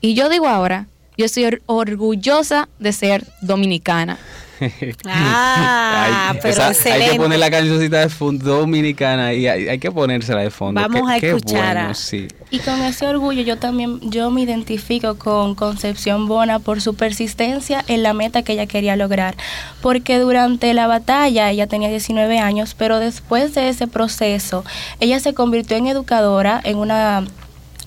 Y 0.00 0.14
yo 0.14 0.30
digo 0.30 0.48
ahora 0.48 0.88
Yo 1.18 1.24
estoy 1.24 1.60
orgullosa 1.66 2.68
de 2.78 2.92
ser 2.92 3.26
dominicana. 3.42 4.18
Ah, 5.06 6.34
pero 6.42 6.66
excelente. 6.66 7.04
Hay 7.04 7.10
que 7.12 7.16
poner 7.16 7.38
la 7.38 7.48
cancioncita 7.50 8.00
de 8.00 8.08
fondo 8.08 8.58
dominicana 8.58 9.32
y 9.32 9.46
hay, 9.46 9.78
que 9.78 9.92
ponérsela 9.92 10.40
de 10.40 10.50
fondo. 10.50 10.80
Vamos 10.80 11.08
a 11.08 11.16
escuchar. 11.16 11.92
Y 12.50 12.58
con 12.58 12.82
ese 12.82 13.06
orgullo 13.06 13.42
yo 13.42 13.56
también 13.56 14.00
yo 14.10 14.32
me 14.32 14.42
identifico 14.42 15.16
con 15.16 15.54
Concepción 15.54 16.26
Bona 16.26 16.58
por 16.58 16.80
su 16.80 16.94
persistencia 16.94 17.84
en 17.86 18.02
la 18.02 18.14
meta 18.14 18.42
que 18.42 18.54
ella 18.54 18.66
quería 18.66 18.96
lograr, 18.96 19.36
porque 19.80 20.18
durante 20.18 20.74
la 20.74 20.88
batalla 20.88 21.50
ella 21.50 21.68
tenía 21.68 21.88
19 21.88 22.40
años, 22.40 22.74
pero 22.76 22.98
después 22.98 23.54
de 23.54 23.68
ese 23.68 23.86
proceso 23.86 24.64
ella 24.98 25.20
se 25.20 25.34
convirtió 25.34 25.76
en 25.76 25.86
educadora 25.86 26.60
en 26.64 26.78
una 26.78 27.24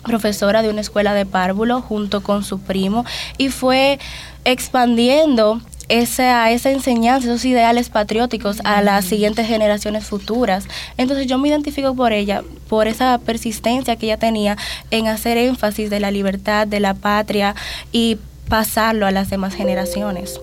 profesora 0.04 0.62
de 0.62 0.70
una 0.70 0.82
escuela 0.82 1.14
de 1.14 1.26
párvulo 1.26 1.82
junto 1.82 2.22
con 2.22 2.44
su 2.44 2.60
primo 2.60 3.06
y 3.38 3.50
fue 3.50 4.00
expandiendo 4.46 5.62
esa, 5.90 6.50
esa 6.52 6.72
enseñanza, 6.72 7.28
esos 7.28 7.44
ideales 7.44 7.90
patrióticos 7.90 8.62
a 8.64 8.82
las 8.82 9.06
siguientes 9.06 9.46
generaciones 9.48 10.06
futuras. 10.06 10.66
Entonces 10.98 11.28
yo 11.28 11.38
me 11.38 11.50
identifico 11.50 11.96
por 11.96 12.14
ella, 12.14 12.44
por 12.70 12.88
esa 12.88 13.18
persistencia 13.18 13.98
que 13.98 14.06
ella 14.06 14.18
tenía 14.18 14.58
en 14.90 15.08
hacer 15.08 15.38
énfasis 15.38 15.90
de 15.90 16.00
la 16.00 16.12
libertad, 16.12 16.66
de 16.66 16.80
la 16.80 16.94
patria 16.94 17.56
y 17.92 18.18
pasarlo 18.48 19.06
a 19.06 19.12
las 19.12 19.30
demás 19.30 19.54
generaciones. 19.54 20.40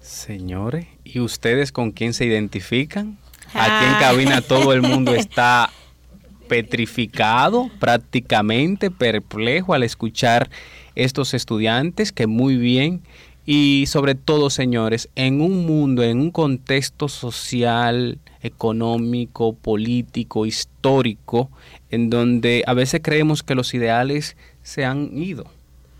Señores, 0.00 0.86
¿y 1.04 1.20
ustedes 1.20 1.70
con 1.70 1.92
quién 1.92 2.12
se 2.12 2.24
identifican? 2.24 3.16
Aquí 3.54 3.84
en 3.84 3.94
cabina 4.00 4.42
todo 4.42 4.72
el 4.72 4.82
mundo 4.82 5.14
está 5.14 5.70
petrificado, 6.50 7.70
prácticamente 7.78 8.90
perplejo 8.90 9.72
al 9.72 9.84
escuchar 9.84 10.50
estos 10.96 11.32
estudiantes 11.32 12.10
que 12.10 12.26
muy 12.26 12.56
bien 12.56 13.02
y 13.46 13.84
sobre 13.86 14.16
todo, 14.16 14.50
señores, 14.50 15.08
en 15.14 15.42
un 15.42 15.64
mundo, 15.64 16.02
en 16.02 16.18
un 16.18 16.32
contexto 16.32 17.06
social, 17.06 18.18
económico, 18.42 19.52
político, 19.52 20.44
histórico, 20.44 21.50
en 21.88 22.10
donde 22.10 22.64
a 22.66 22.74
veces 22.74 23.00
creemos 23.00 23.44
que 23.44 23.54
los 23.54 23.72
ideales 23.72 24.36
se 24.64 24.84
han 24.84 25.16
ido, 25.16 25.44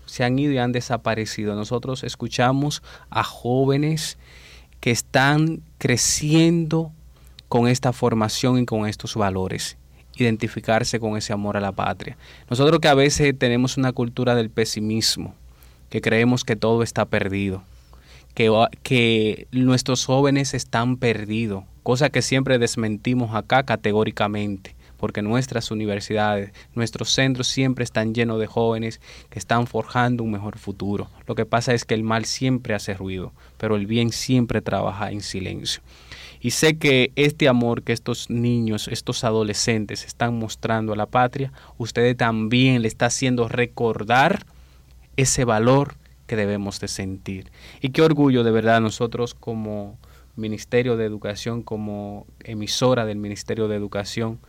se 0.05 0.25
han 0.25 0.37
ido 0.37 0.51
y 0.51 0.57
han 0.57 0.73
desaparecido. 0.73 1.55
Nosotros 1.55 2.03
escuchamos 2.03 2.83
a 3.09 3.23
jóvenes 3.23 4.17
que 4.81 4.91
están 4.91 5.61
creciendo 5.77 6.91
con 7.47 7.69
esta 7.69 7.93
formación 7.93 8.59
y 8.59 8.65
con 8.65 8.85
estos 8.85 9.15
valores 9.15 9.77
identificarse 10.15 10.99
con 10.99 11.17
ese 11.17 11.33
amor 11.33 11.57
a 11.57 11.61
la 11.61 11.71
patria. 11.71 12.17
Nosotros 12.49 12.79
que 12.79 12.87
a 12.87 12.93
veces 12.93 13.37
tenemos 13.37 13.77
una 13.77 13.91
cultura 13.91 14.35
del 14.35 14.49
pesimismo, 14.49 15.35
que 15.89 16.01
creemos 16.01 16.43
que 16.43 16.55
todo 16.55 16.83
está 16.83 17.05
perdido, 17.05 17.63
que, 18.33 19.47
nuestros 19.51 20.05
jóvenes 20.05 20.53
están 20.53 20.97
perdidos, 20.97 21.63
cosa 21.83 22.09
que 22.09 22.21
siempre 22.21 22.59
desmentimos 22.59 23.35
acá 23.35 23.63
categóricamente 23.63 24.75
porque 25.01 25.23
nuestras 25.23 25.71
universidades, 25.71 26.51
nuestros 26.75 27.09
centros 27.09 27.47
siempre 27.47 27.83
están 27.83 28.13
llenos 28.13 28.39
de 28.39 28.45
jóvenes 28.45 29.01
que 29.31 29.39
están 29.39 29.65
forjando 29.65 30.23
un 30.23 30.29
mejor 30.29 30.59
futuro. 30.59 31.09
Lo 31.25 31.33
que 31.33 31.47
pasa 31.47 31.73
es 31.73 31.85
que 31.85 31.95
el 31.95 32.03
mal 32.03 32.25
siempre 32.25 32.75
hace 32.75 32.93
ruido, 32.93 33.33
pero 33.57 33.75
el 33.75 33.87
bien 33.87 34.11
siempre 34.11 34.61
trabaja 34.61 35.11
en 35.11 35.21
silencio. 35.21 35.81
Y 36.39 36.51
sé 36.51 36.77
que 36.77 37.11
este 37.15 37.47
amor 37.47 37.81
que 37.81 37.93
estos 37.93 38.29
niños, 38.29 38.87
estos 38.87 39.23
adolescentes 39.23 40.05
están 40.05 40.37
mostrando 40.37 40.93
a 40.93 40.95
la 40.95 41.07
patria, 41.07 41.51
usted 41.79 42.15
también 42.15 42.83
le 42.83 42.87
está 42.87 43.07
haciendo 43.07 43.47
recordar 43.47 44.45
ese 45.17 45.45
valor 45.45 45.95
que 46.27 46.35
debemos 46.35 46.79
de 46.79 46.87
sentir. 46.87 47.51
Y 47.81 47.89
qué 47.89 48.03
orgullo 48.03 48.43
de 48.43 48.51
verdad 48.51 48.81
nosotros 48.81 49.33
como 49.33 49.97
Ministerio 50.35 50.95
de 50.95 51.05
Educación, 51.05 51.63
como 51.63 52.27
emisora 52.43 53.05
del 53.05 53.17
Ministerio 53.17 53.67
de 53.67 53.75
Educación, 53.75 54.39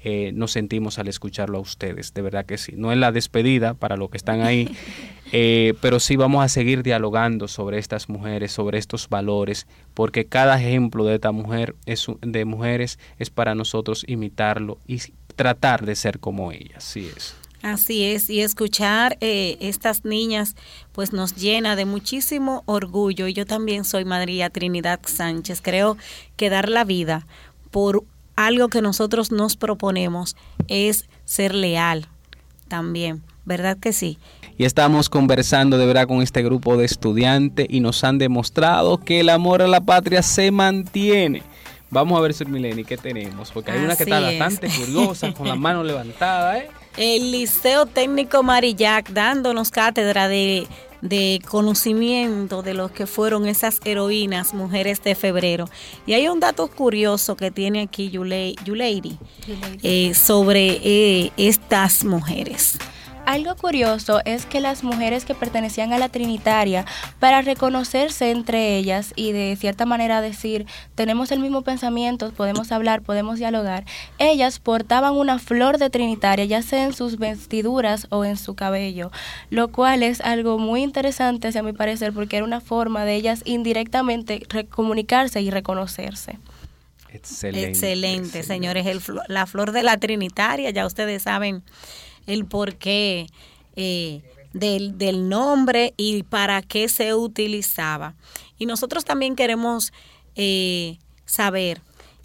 eh, 0.00 0.32
nos 0.34 0.52
sentimos 0.52 0.98
al 0.98 1.08
escucharlo 1.08 1.58
a 1.58 1.60
ustedes, 1.60 2.14
de 2.14 2.22
verdad 2.22 2.46
que 2.46 2.58
sí. 2.58 2.72
No 2.76 2.92
es 2.92 2.98
la 2.98 3.12
despedida 3.12 3.74
para 3.74 3.96
los 3.96 4.10
que 4.10 4.16
están 4.16 4.42
ahí, 4.42 4.74
eh, 5.32 5.74
pero 5.80 6.00
sí 6.00 6.16
vamos 6.16 6.44
a 6.44 6.48
seguir 6.48 6.82
dialogando 6.82 7.48
sobre 7.48 7.78
estas 7.78 8.08
mujeres, 8.08 8.52
sobre 8.52 8.78
estos 8.78 9.08
valores, 9.08 9.66
porque 9.94 10.26
cada 10.26 10.60
ejemplo 10.60 11.04
de 11.04 11.16
esta 11.16 11.32
mujer, 11.32 11.74
es, 11.86 12.06
de 12.20 12.44
mujeres, 12.44 12.98
es 13.18 13.30
para 13.30 13.54
nosotros 13.54 14.04
imitarlo 14.06 14.78
y 14.86 15.00
tratar 15.34 15.84
de 15.84 15.96
ser 15.96 16.18
como 16.18 16.52
ellas, 16.52 16.84
sí 16.84 17.10
es. 17.16 17.34
Así 17.62 18.04
es, 18.04 18.30
y 18.30 18.42
escuchar 18.42 19.16
eh, 19.20 19.56
estas 19.60 20.04
niñas 20.04 20.54
pues 20.92 21.12
nos 21.12 21.34
llena 21.34 21.74
de 21.74 21.84
muchísimo 21.84 22.62
orgullo. 22.66 23.26
Yo 23.28 23.44
también 23.44 23.84
soy 23.84 24.04
María 24.04 24.50
Trinidad 24.50 25.00
Sánchez. 25.04 25.62
Creo 25.62 25.96
que 26.36 26.48
dar 26.48 26.68
la 26.68 26.84
vida 26.84 27.26
por 27.70 28.04
algo 28.36 28.68
que 28.68 28.82
nosotros 28.82 29.32
nos 29.32 29.56
proponemos 29.56 30.36
es 30.68 31.06
ser 31.24 31.54
leal 31.54 32.08
también, 32.68 33.22
¿verdad 33.44 33.76
que 33.78 33.92
sí? 33.92 34.18
Y 34.58 34.64
estamos 34.64 35.08
conversando 35.08 35.78
de 35.78 35.86
verdad 35.86 36.06
con 36.06 36.22
este 36.22 36.42
grupo 36.42 36.76
de 36.76 36.84
estudiantes 36.84 37.66
y 37.68 37.80
nos 37.80 38.04
han 38.04 38.18
demostrado 38.18 38.98
que 38.98 39.20
el 39.20 39.28
amor 39.28 39.62
a 39.62 39.66
la 39.66 39.80
patria 39.80 40.22
se 40.22 40.50
mantiene. 40.50 41.42
Vamos 41.90 42.18
a 42.18 42.20
ver, 42.20 42.34
Sir 42.34 42.48
Mileni, 42.48 42.84
¿qué 42.84 42.96
tenemos? 42.96 43.52
Porque 43.52 43.70
hay 43.70 43.84
una 43.84 43.96
que 43.96 44.02
está 44.02 44.20
bastante 44.20 44.68
curiosa, 44.68 45.32
con 45.32 45.46
la 45.46 45.54
mano 45.54 45.84
levantada, 45.84 46.58
¿eh? 46.58 46.68
El 46.96 47.30
Liceo 47.30 47.86
Técnico 47.86 48.42
Marillac 48.42 49.10
dándonos 49.10 49.70
cátedra 49.70 50.28
de 50.28 50.66
de 51.00 51.40
conocimiento 51.48 52.62
de 52.62 52.74
lo 52.74 52.92
que 52.92 53.06
fueron 53.06 53.46
esas 53.46 53.80
heroínas, 53.84 54.54
mujeres 54.54 55.02
de 55.02 55.14
febrero. 55.14 55.68
Y 56.06 56.14
hay 56.14 56.28
un 56.28 56.40
dato 56.40 56.68
curioso 56.68 57.36
que 57.36 57.50
tiene 57.50 57.82
aquí 57.82 58.10
Yuleiri 58.10 59.18
eh, 59.82 60.14
sobre 60.14 60.80
eh, 60.82 61.32
estas 61.36 62.04
mujeres. 62.04 62.78
Algo 63.26 63.56
curioso 63.56 64.20
es 64.24 64.46
que 64.46 64.60
las 64.60 64.84
mujeres 64.84 65.24
que 65.24 65.34
pertenecían 65.34 65.92
a 65.92 65.98
la 65.98 66.08
Trinitaria, 66.08 66.84
para 67.18 67.42
reconocerse 67.42 68.30
entre 68.30 68.76
ellas 68.76 69.12
y 69.16 69.32
de 69.32 69.56
cierta 69.56 69.84
manera 69.84 70.20
decir, 70.20 70.64
tenemos 70.94 71.32
el 71.32 71.40
mismo 71.40 71.62
pensamiento, 71.62 72.30
podemos 72.30 72.70
hablar, 72.70 73.02
podemos 73.02 73.40
dialogar, 73.40 73.84
ellas 74.18 74.60
portaban 74.60 75.14
una 75.14 75.40
flor 75.40 75.78
de 75.78 75.90
Trinitaria, 75.90 76.44
ya 76.44 76.62
sea 76.62 76.84
en 76.84 76.92
sus 76.92 77.18
vestiduras 77.18 78.06
o 78.10 78.24
en 78.24 78.36
su 78.36 78.54
cabello, 78.54 79.10
lo 79.50 79.72
cual 79.72 80.04
es 80.04 80.20
algo 80.20 80.58
muy 80.58 80.84
interesante, 80.84 81.50
a 81.58 81.62
mi 81.62 81.72
parecer, 81.72 82.12
porque 82.12 82.36
era 82.36 82.46
una 82.46 82.60
forma 82.60 83.04
de 83.04 83.16
ellas 83.16 83.42
indirectamente 83.44 84.46
comunicarse 84.70 85.40
y 85.40 85.50
reconocerse. 85.50 86.38
Excelente, 87.12 87.68
excelente, 87.70 88.42
señores. 88.44 88.86
la 89.26 89.46
flor 89.46 89.72
de 89.72 89.82
la 89.82 89.96
Trinitaria, 89.96 90.70
ya 90.70 90.86
ustedes 90.86 91.22
saben 91.22 91.64
el 92.26 92.46
porqué 92.46 93.26
eh, 93.76 94.22
del, 94.52 94.98
del 94.98 95.28
nombre 95.28 95.94
y 95.96 96.22
para 96.22 96.62
qué 96.62 96.88
se 96.88 97.14
utilizaba. 97.14 98.14
Y 98.58 98.66
nosotros 98.66 99.04
también 99.04 99.36
queremos 99.36 99.92
eh, 100.34 100.98
saber, 101.24 101.80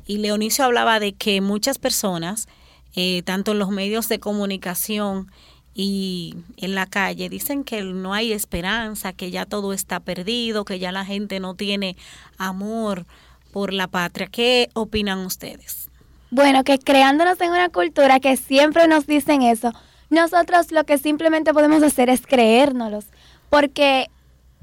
y 0.05 0.17
Leonicio 0.17 0.65
hablaba 0.65 0.99
de 0.99 1.13
que 1.13 1.41
muchas 1.41 1.77
personas, 1.77 2.47
eh, 2.95 3.21
tanto 3.23 3.51
en 3.51 3.59
los 3.59 3.69
medios 3.69 4.09
de 4.09 4.19
comunicación 4.19 5.31
y 5.73 6.35
en 6.57 6.75
la 6.75 6.85
calle, 6.85 7.29
dicen 7.29 7.63
que 7.63 7.81
no 7.83 8.13
hay 8.13 8.33
esperanza, 8.33 9.13
que 9.13 9.31
ya 9.31 9.45
todo 9.45 9.71
está 9.71 9.99
perdido, 9.99 10.65
que 10.65 10.79
ya 10.79 10.91
la 10.91 11.05
gente 11.05 11.39
no 11.39 11.55
tiene 11.55 11.95
amor 12.37 13.05
por 13.53 13.73
la 13.73 13.87
patria. 13.87 14.27
¿Qué 14.27 14.69
opinan 14.73 15.19
ustedes? 15.19 15.89
Bueno, 16.29 16.63
que 16.63 16.79
creándonos 16.79 17.39
en 17.41 17.51
una 17.51 17.69
cultura 17.69 18.19
que 18.19 18.37
siempre 18.37 18.87
nos 18.87 19.05
dicen 19.07 19.41
eso, 19.41 19.73
nosotros 20.11 20.71
lo 20.71 20.83
que 20.83 20.99
simplemente 20.99 21.53
podemos 21.53 21.81
hacer 21.81 22.09
es 22.09 22.27
creérnoslos. 22.27 23.05
Porque 23.49 24.07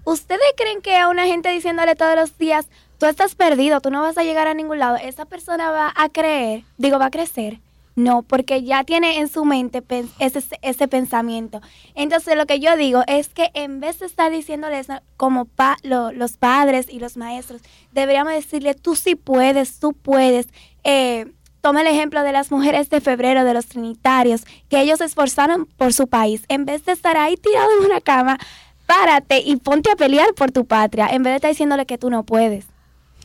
ustedes 0.04 0.40
creen 0.56 0.80
que 0.80 0.96
a 0.96 1.08
una 1.08 1.26
gente 1.26 1.50
diciéndole 1.50 1.96
todos 1.96 2.14
los 2.14 2.38
días, 2.38 2.68
tú 2.98 3.06
estás 3.06 3.34
perdido, 3.34 3.80
tú 3.80 3.90
no 3.90 4.02
vas 4.02 4.18
a 4.18 4.24
llegar 4.24 4.46
a 4.46 4.54
ningún 4.54 4.78
lado, 4.78 4.96
esa 4.96 5.24
persona 5.24 5.70
va 5.70 5.92
a 5.96 6.08
creer, 6.11 6.64
digo, 6.76 6.98
va 6.98 7.06
a 7.06 7.11
crecer. 7.11 7.58
No, 7.96 8.22
porque 8.22 8.62
ya 8.62 8.84
tiene 8.84 9.18
en 9.18 9.26
su 9.26 9.44
mente 9.44 9.82
ese, 10.20 10.40
ese 10.62 10.87
pensamiento. 10.87 11.61
Entonces 11.96 12.37
lo 12.37 12.46
que 12.46 12.61
yo 12.61 12.76
digo 12.76 13.02
es 13.08 13.28
que 13.28 13.50
en 13.54 13.80
vez 13.80 13.98
de 13.98 14.06
estar 14.06 14.30
diciéndole 14.30 14.78
eso 14.78 15.00
como 15.16 15.46
pa, 15.46 15.76
los 15.82 16.37
padres 16.37 16.87
y 16.88 17.00
los 17.00 17.16
maestros, 17.16 17.61
deberíamos 17.90 18.34
decirle, 18.34 18.74
tú 18.74 18.94
sí 18.94 19.16
puedes, 19.16 19.80
tú 19.80 19.94
puedes. 19.94 20.46
Eh, 20.84 21.26
Toma 21.68 21.83
el 21.83 21.87
ejemplo 21.88 22.22
de 22.22 22.33
las 22.33 22.50
mujeres 22.50 22.88
de 22.88 23.02
febrero, 23.02 23.44
de 23.44 23.52
los 23.52 23.66
trinitarios, 23.66 24.46
que 24.70 24.81
ellos 24.81 25.00
se 25.00 25.04
esforzaron 25.04 25.66
por 25.66 25.92
su 25.92 26.07
país. 26.07 26.42
En 26.48 26.64
vez 26.64 26.87
de 26.87 26.92
estar 26.92 27.18
ahí 27.18 27.37
tirado 27.37 27.68
en 27.78 27.85
una 27.85 28.00
cama, 28.00 28.38
párate 28.87 29.40
y 29.44 29.57
ponte 29.57 29.90
a 29.90 29.94
pelear 29.94 30.33
por 30.33 30.50
tu 30.50 30.64
patria, 30.64 31.09
en 31.09 31.22
vez 31.22 31.33
de 31.33 31.37
estar 31.37 31.50
diciéndole 31.50 31.85
que 31.85 31.98
tú 31.98 32.09
no 32.09 32.22
puedes. 32.22 32.64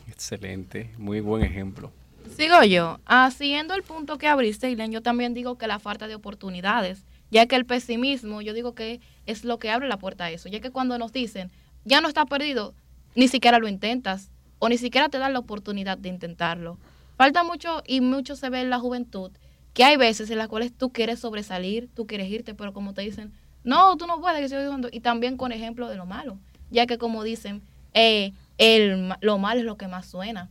Excelente, 0.08 0.90
muy 0.98 1.20
buen 1.20 1.42
ejemplo. 1.42 1.90
Sigo 2.36 2.62
yo. 2.64 3.00
Ah, 3.06 3.30
siguiendo 3.30 3.72
el 3.72 3.82
punto 3.82 4.18
que 4.18 4.28
abriste, 4.28 4.70
Ilen, 4.70 4.92
yo 4.92 5.00
también 5.00 5.32
digo 5.32 5.56
que 5.56 5.66
la 5.66 5.78
falta 5.78 6.06
de 6.06 6.14
oportunidades, 6.14 7.06
ya 7.30 7.46
que 7.46 7.56
el 7.56 7.64
pesimismo, 7.64 8.42
yo 8.42 8.52
digo 8.52 8.74
que 8.74 9.00
es 9.24 9.44
lo 9.44 9.58
que 9.58 9.70
abre 9.70 9.88
la 9.88 9.96
puerta 9.96 10.24
a 10.24 10.30
eso, 10.30 10.50
ya 10.50 10.60
que 10.60 10.70
cuando 10.70 10.98
nos 10.98 11.14
dicen, 11.14 11.50
ya 11.86 12.02
no 12.02 12.08
está 12.08 12.26
perdido, 12.26 12.74
ni 13.14 13.26
siquiera 13.28 13.58
lo 13.58 13.68
intentas 13.68 14.28
o 14.58 14.68
ni 14.68 14.76
siquiera 14.76 15.08
te 15.08 15.16
dan 15.16 15.32
la 15.32 15.38
oportunidad 15.38 15.96
de 15.96 16.10
intentarlo. 16.10 16.76
Falta 17.16 17.44
mucho 17.44 17.82
y 17.86 18.00
mucho 18.00 18.36
se 18.36 18.50
ve 18.50 18.60
en 18.60 18.70
la 18.70 18.78
juventud 18.78 19.30
que 19.74 19.84
hay 19.84 19.96
veces 19.96 20.30
en 20.30 20.38
las 20.38 20.48
cuales 20.48 20.72
tú 20.72 20.92
quieres 20.92 21.18
sobresalir, 21.18 21.90
tú 21.94 22.06
quieres 22.06 22.30
irte, 22.30 22.54
pero 22.54 22.72
como 22.72 22.94
te 22.94 23.02
dicen, 23.02 23.32
no, 23.64 23.96
tú 23.96 24.06
no 24.06 24.20
puedes, 24.20 24.52
y 24.92 25.00
también 25.00 25.36
con 25.36 25.52
ejemplo 25.52 25.88
de 25.88 25.96
lo 25.96 26.06
malo, 26.06 26.38
ya 26.70 26.86
que 26.86 26.96
como 26.96 27.24
dicen, 27.24 27.60
eh, 27.92 28.32
el, 28.56 29.12
lo 29.20 29.38
malo 29.38 29.60
es 29.60 29.66
lo 29.66 29.76
que 29.76 29.88
más 29.88 30.06
suena. 30.06 30.48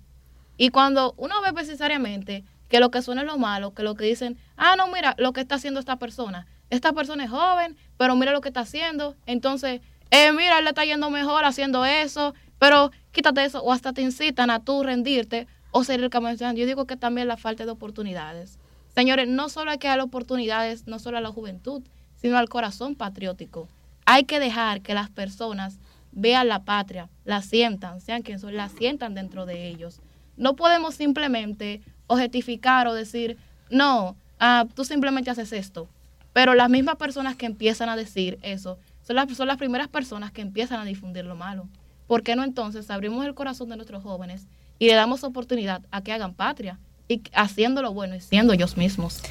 Y 0.58 0.70
cuando 0.70 1.14
uno 1.18 1.42
ve 1.42 1.54
necesariamente 1.54 2.44
que 2.68 2.80
lo 2.80 2.92
que 2.92 3.02
suena 3.02 3.22
es 3.22 3.28
lo 3.28 3.38
malo, 3.38 3.74
que 3.74 3.84
lo 3.84 3.96
que 3.96 4.06
dicen, 4.06 4.38
ah, 4.58 4.76
no, 4.76 4.88
mira 4.88 5.16
lo 5.18 5.32
que 5.32 5.42
está 5.42 5.56
haciendo 5.56 5.80
esta 5.80 5.96
persona, 5.96 6.46
esta 6.70 6.92
persona 6.92 7.24
es 7.24 7.30
joven, 7.30 7.78
pero 7.98 8.16
mira 8.16 8.34
lo 8.34 8.42
que 8.42 8.50
está 8.50 8.62
haciendo, 8.62 9.16
entonces, 9.26 9.80
eh, 10.12 10.32
mira, 10.34 10.58
él 10.58 10.66
le 10.66 10.72
está 10.72 10.84
yendo 10.84 11.10
mejor 11.10 11.46
haciendo 11.46 11.86
eso, 11.86 12.34
pero 12.60 12.92
quítate 13.12 13.46
eso, 13.46 13.64
o 13.64 13.72
hasta 13.72 13.94
te 13.94 14.02
incitan 14.02 14.50
a 14.50 14.60
tú 14.60 14.84
rendirte 14.84 15.48
o 15.74 15.84
ser 15.84 16.02
el 16.02 16.10
camino. 16.10 16.54
Yo 16.54 16.66
digo 16.66 16.86
que 16.86 16.96
también 16.96 17.28
la 17.28 17.36
falta 17.36 17.66
de 17.66 17.72
oportunidades. 17.72 18.60
Señores, 18.96 19.28
no 19.28 19.50
solo 19.50 19.72
hay 19.72 19.80
que 19.80 19.88
dar 19.88 20.00
oportunidades, 20.00 20.88
no 20.88 21.00
solo 21.00 21.18
a 21.18 21.22
la 21.22 21.32
juventud, 21.32 21.82
sino 22.16 22.38
al 22.38 22.48
corazón 22.48 22.96
patriótico. 22.96 23.68
Hay 24.06 24.24
que 24.24 24.40
dejar 24.40 24.82
que 24.82 24.94
las 24.94 25.10
personas 25.10 25.80
vean 26.12 26.48
la 26.48 26.64
patria, 26.64 27.10
la 27.26 27.42
sientan, 27.42 28.02
sean 28.02 28.22
quien 28.22 28.40
son, 28.40 28.56
la 28.56 28.70
sientan 28.70 29.16
dentro 29.16 29.46
de 29.46 29.68
ellos. 29.68 30.00
No 30.38 30.56
podemos 30.56 30.94
simplemente 30.96 31.82
objetificar 32.06 32.88
o 32.88 32.94
decir, 32.94 33.38
no, 33.72 34.16
ah, 34.40 34.66
tú 34.76 34.86
simplemente 34.86 35.32
haces 35.32 35.52
esto. 35.54 35.90
Pero 36.34 36.54
las 36.54 36.70
mismas 36.70 36.98
personas 36.98 37.36
que 37.36 37.48
empiezan 37.48 37.90
a 37.90 37.96
decir 37.96 38.38
eso 38.44 38.78
son 39.02 39.16
las, 39.16 39.36
son 39.36 39.48
las 39.48 39.58
primeras 39.58 39.88
personas 39.88 40.32
que 40.32 40.42
empiezan 40.42 40.80
a 40.80 40.86
difundir 40.86 41.26
lo 41.26 41.36
malo. 41.36 41.68
¿Por 42.06 42.22
qué 42.22 42.36
no 42.36 42.44
entonces 42.44 42.92
abrimos 42.92 43.26
el 43.26 43.34
corazón 43.34 43.70
de 43.70 43.76
nuestros 43.76 44.04
jóvenes 44.04 44.48
y 44.80 44.88
le 44.88 44.94
damos 44.94 45.24
oportunidad 45.24 45.82
a 45.92 46.02
que 46.02 46.14
hagan 46.14 46.34
patria? 46.34 46.80
y 47.10 47.22
haciendo 47.34 47.82
lo 47.82 47.94
bueno 47.94 48.16
y 48.16 48.22
siendo 48.22 48.54
ellos 48.54 48.78
mismos. 48.78 49.22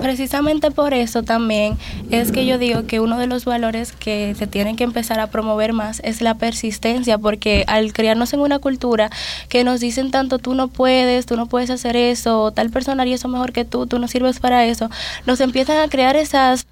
Precisamente 0.00 0.70
por 0.70 0.94
eso 0.94 1.22
también 1.22 1.78
es 2.10 2.32
que 2.32 2.44
yo 2.44 2.58
digo 2.58 2.86
que 2.86 3.00
uno 3.00 3.18
de 3.18 3.26
los 3.26 3.44
valores 3.44 3.92
que 3.92 4.34
se 4.36 4.46
tienen 4.46 4.76
que 4.76 4.84
empezar 4.84 5.20
a 5.20 5.28
promover 5.28 5.72
más 5.72 6.00
es 6.04 6.20
la 6.22 6.34
persistencia, 6.34 7.18
porque 7.18 7.64
al 7.68 7.92
criarnos 7.92 8.32
en 8.32 8.40
una 8.40 8.58
cultura 8.58 9.10
que 9.48 9.62
nos 9.64 9.80
dicen 9.80 10.10
tanto 10.10 10.38
tú 10.38 10.54
no 10.54 10.68
puedes, 10.68 11.26
tú 11.26 11.36
no 11.36 11.46
puedes 11.46 11.70
hacer 11.70 11.96
eso, 11.96 12.50
tal 12.52 12.70
persona 12.70 13.02
haría 13.02 13.14
eso 13.14 13.28
mejor 13.28 13.52
que 13.52 13.64
tú, 13.64 13.86
tú 13.86 13.98
no 13.98 14.08
sirves 14.08 14.40
para 14.40 14.66
eso, 14.66 14.90
nos 15.26 15.40
empiezan 15.40 15.78
a 15.78 15.88
crear 15.88 16.16
esas 16.16 16.66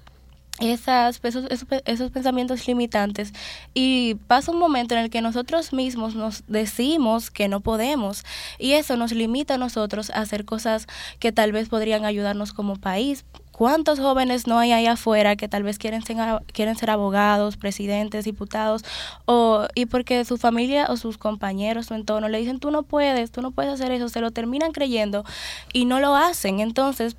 esas, 0.59 1.19
esos, 1.23 1.45
esos, 1.85 2.11
pensamientos 2.11 2.67
limitantes 2.67 3.33
y 3.73 4.15
pasa 4.27 4.51
un 4.51 4.59
momento 4.59 4.95
en 4.95 5.01
el 5.01 5.09
que 5.09 5.21
nosotros 5.21 5.73
mismos 5.73 6.15
nos 6.15 6.43
decimos 6.47 7.31
que 7.31 7.47
no 7.47 7.61
podemos 7.61 8.23
y 8.57 8.73
eso 8.73 8.97
nos 8.97 9.11
limita 9.11 9.55
a 9.55 9.57
nosotros 9.57 10.09
a 10.09 10.21
hacer 10.21 10.45
cosas 10.45 10.87
que 11.19 11.31
tal 11.31 11.51
vez 11.51 11.69
podrían 11.69 12.05
ayudarnos 12.05 12.53
como 12.53 12.75
país. 12.75 13.25
¿Cuántos 13.51 13.99
jóvenes 13.99 14.47
no 14.47 14.57
hay 14.57 14.71
ahí 14.71 14.87
afuera 14.87 15.35
que 15.35 15.49
tal 15.49 15.63
vez 15.63 15.77
quieren 15.77 16.01
ser, 16.01 16.15
quieren 16.53 16.77
ser 16.77 16.91
abogados, 16.91 17.57
presidentes, 17.57 18.23
diputados, 18.23 18.85
o, 19.25 19.67
y 19.75 19.85
porque 19.85 20.23
su 20.23 20.37
familia 20.37 20.87
o 20.87 20.95
sus 20.95 21.17
compañeros, 21.17 21.87
su 21.87 21.93
entorno 21.93 22.29
le 22.29 22.37
dicen, 22.37 22.59
tú 22.59 22.71
no 22.71 22.83
puedes, 22.83 23.31
tú 23.31 23.41
no 23.41 23.51
puedes 23.51 23.73
hacer 23.73 23.91
eso, 23.91 24.07
se 24.07 24.21
lo 24.21 24.31
terminan 24.31 24.71
creyendo 24.71 25.25
y 25.73 25.83
no 25.83 25.99
lo 25.99 26.15
hacen. 26.15 26.61
Entonces, 26.61 27.17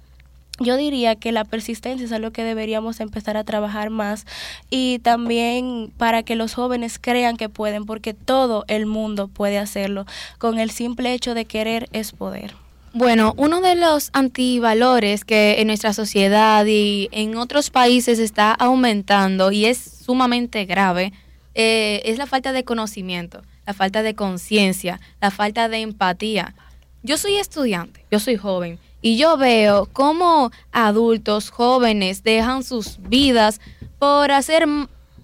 yo 0.60 0.76
diría 0.76 1.16
que 1.16 1.32
la 1.32 1.44
persistencia 1.44 2.04
es 2.04 2.12
algo 2.12 2.30
que 2.30 2.44
deberíamos 2.44 3.00
empezar 3.00 3.36
a 3.38 3.44
trabajar 3.44 3.88
más 3.88 4.26
y 4.68 4.98
también 4.98 5.90
para 5.96 6.22
que 6.22 6.36
los 6.36 6.54
jóvenes 6.54 6.98
crean 7.00 7.38
que 7.38 7.48
pueden, 7.48 7.86
porque 7.86 8.12
todo 8.12 8.64
el 8.68 8.84
mundo 8.84 9.28
puede 9.28 9.58
hacerlo. 9.58 10.04
Con 10.38 10.58
el 10.58 10.70
simple 10.70 11.14
hecho 11.14 11.34
de 11.34 11.46
querer 11.46 11.88
es 11.92 12.12
poder. 12.12 12.54
Bueno, 12.92 13.34
uno 13.38 13.60
de 13.62 13.74
los 13.74 14.10
antivalores 14.12 15.24
que 15.24 15.60
en 15.60 15.68
nuestra 15.68 15.94
sociedad 15.94 16.66
y 16.66 17.08
en 17.12 17.36
otros 17.36 17.70
países 17.70 18.18
está 18.18 18.52
aumentando 18.52 19.52
y 19.52 19.64
es 19.64 19.78
sumamente 19.78 20.66
grave 20.66 21.12
eh, 21.54 22.02
es 22.04 22.18
la 22.18 22.26
falta 22.26 22.52
de 22.52 22.64
conocimiento, 22.64 23.42
la 23.64 23.74
falta 23.74 24.02
de 24.02 24.14
conciencia, 24.14 25.00
la 25.20 25.30
falta 25.30 25.68
de 25.68 25.78
empatía. 25.78 26.54
Yo 27.02 27.16
soy 27.16 27.36
estudiante, 27.36 28.04
yo 28.10 28.18
soy 28.18 28.36
joven 28.36 28.78
y 29.02 29.16
yo 29.16 29.36
veo 29.36 29.88
cómo 29.92 30.50
adultos 30.72 31.50
jóvenes 31.50 32.22
dejan 32.22 32.62
sus 32.62 32.98
vidas 33.00 33.60
por 33.98 34.30
hacer 34.30 34.66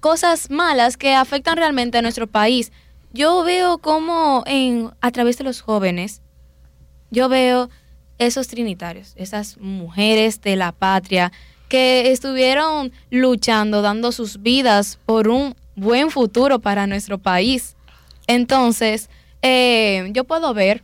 cosas 0.00 0.50
malas 0.50 0.96
que 0.96 1.14
afectan 1.14 1.56
realmente 1.56 1.98
a 1.98 2.02
nuestro 2.02 2.26
país. 2.26 2.72
Yo 3.12 3.42
veo 3.44 3.78
cómo 3.78 4.42
en, 4.46 4.90
a 5.00 5.10
través 5.10 5.38
de 5.38 5.44
los 5.44 5.60
jóvenes, 5.60 6.22
yo 7.10 7.28
veo 7.28 7.70
esos 8.18 8.48
trinitarios, 8.48 9.12
esas 9.16 9.58
mujeres 9.58 10.40
de 10.40 10.56
la 10.56 10.72
patria 10.72 11.32
que 11.68 12.12
estuvieron 12.12 12.92
luchando, 13.10 13.82
dando 13.82 14.12
sus 14.12 14.42
vidas 14.42 14.98
por 15.04 15.28
un 15.28 15.54
buen 15.74 16.10
futuro 16.10 16.60
para 16.60 16.86
nuestro 16.86 17.18
país. 17.18 17.76
Entonces, 18.26 19.10
eh, 19.42 20.08
yo 20.12 20.24
puedo 20.24 20.54
ver 20.54 20.82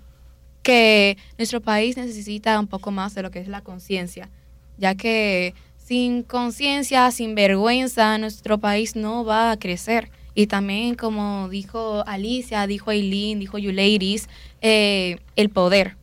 que 0.63 1.17
nuestro 1.39 1.61
país 1.61 1.97
necesita 1.97 2.59
un 2.59 2.67
poco 2.67 2.91
más 2.91 3.15
de 3.15 3.23
lo 3.23 3.31
que 3.31 3.41
es 3.41 3.49
la 3.49 3.61
conciencia, 3.61 4.31
ya 4.79 4.95
que 4.95 5.55
sin 5.77 6.23
conciencia, 6.23 7.11
sin 7.11 7.35
vergüenza, 7.35 8.17
nuestro 8.19 8.59
país 8.59 8.97
no 8.97 9.25
va 9.25 9.51
a 9.51 9.59
crecer. 9.59 10.11
Y 10.35 10.47
también, 10.47 10.95
como 10.95 11.49
dijo 11.49 12.05
Alicia, 12.07 12.67
dijo 12.67 12.91
Aileen, 12.91 13.41
dijo 13.41 13.59
Ladies, 13.59 14.29
eh, 14.63 15.19
el 15.37 15.51
poder. 15.51 15.97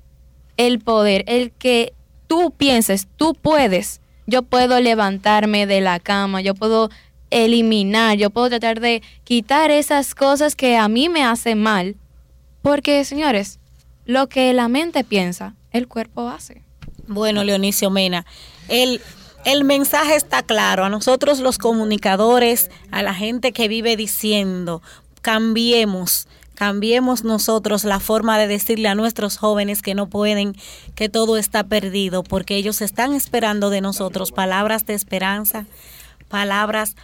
El 0.58 0.80
poder, 0.80 1.24
el 1.28 1.52
que 1.52 1.93
tú 2.28 2.54
pienses, 2.56 3.08
tú 3.15 3.34
puedes. 3.34 4.02
Yo 4.28 4.43
puedo 4.43 4.80
levantarme 4.80 5.65
de 5.65 5.82
la 5.82 6.00
cama, 6.00 6.41
yo 6.41 6.54
puedo 6.54 6.89
eliminar, 7.32 8.17
yo 8.17 8.30
puedo 8.30 8.50
tratar 8.50 8.80
de 8.80 9.02
quitar 9.24 9.72
esas 9.72 10.13
cosas 10.13 10.56
que 10.56 10.78
a 10.78 10.88
mí 10.88 11.10
me 11.10 11.24
hacen 11.24 11.62
mal. 11.62 11.95
Porque, 12.62 13.04
señores, 13.06 13.60
lo 14.10 14.28
que 14.28 14.52
la 14.56 14.67
mente 14.69 15.04
piensa, 15.04 15.54
el 15.69 15.88
cuerpo 15.88 16.30
hace. 16.30 16.63
Bueno, 17.06 17.43
Leonicio 17.43 17.91
Mena, 17.91 18.26
el, 18.67 19.02
el 19.45 19.63
mensaje 19.63 20.15
está 20.15 20.41
claro. 20.41 20.84
A 20.84 20.89
nosotros 20.89 21.38
los 21.38 21.60
comunicadores, 21.60 22.72
a 22.89 23.04
la 23.04 23.13
gente 23.13 23.52
que 23.52 23.67
vive 23.67 23.95
diciendo, 23.95 24.82
cambiemos, 25.22 26.28
cambiemos 26.56 27.24
nosotros 27.24 27.84
la 27.84 28.00
forma 28.00 28.39
de 28.39 28.48
decirle 28.48 28.88
a 28.88 28.95
nuestros 28.95 29.38
jóvenes 29.38 29.84
que 29.84 29.93
no 29.93 30.10
pueden, 30.10 30.56
que 30.95 31.08
todo 31.08 31.38
está 31.38 31.65
perdido, 31.65 32.24
porque 32.24 32.56
ellos 32.56 32.82
están 32.82 33.13
esperando 33.13 33.69
de 33.69 33.82
nosotros 33.82 34.32
palabras 34.32 34.88
de 34.88 34.95
esperanza, 34.95 35.67
palabras 36.30 36.95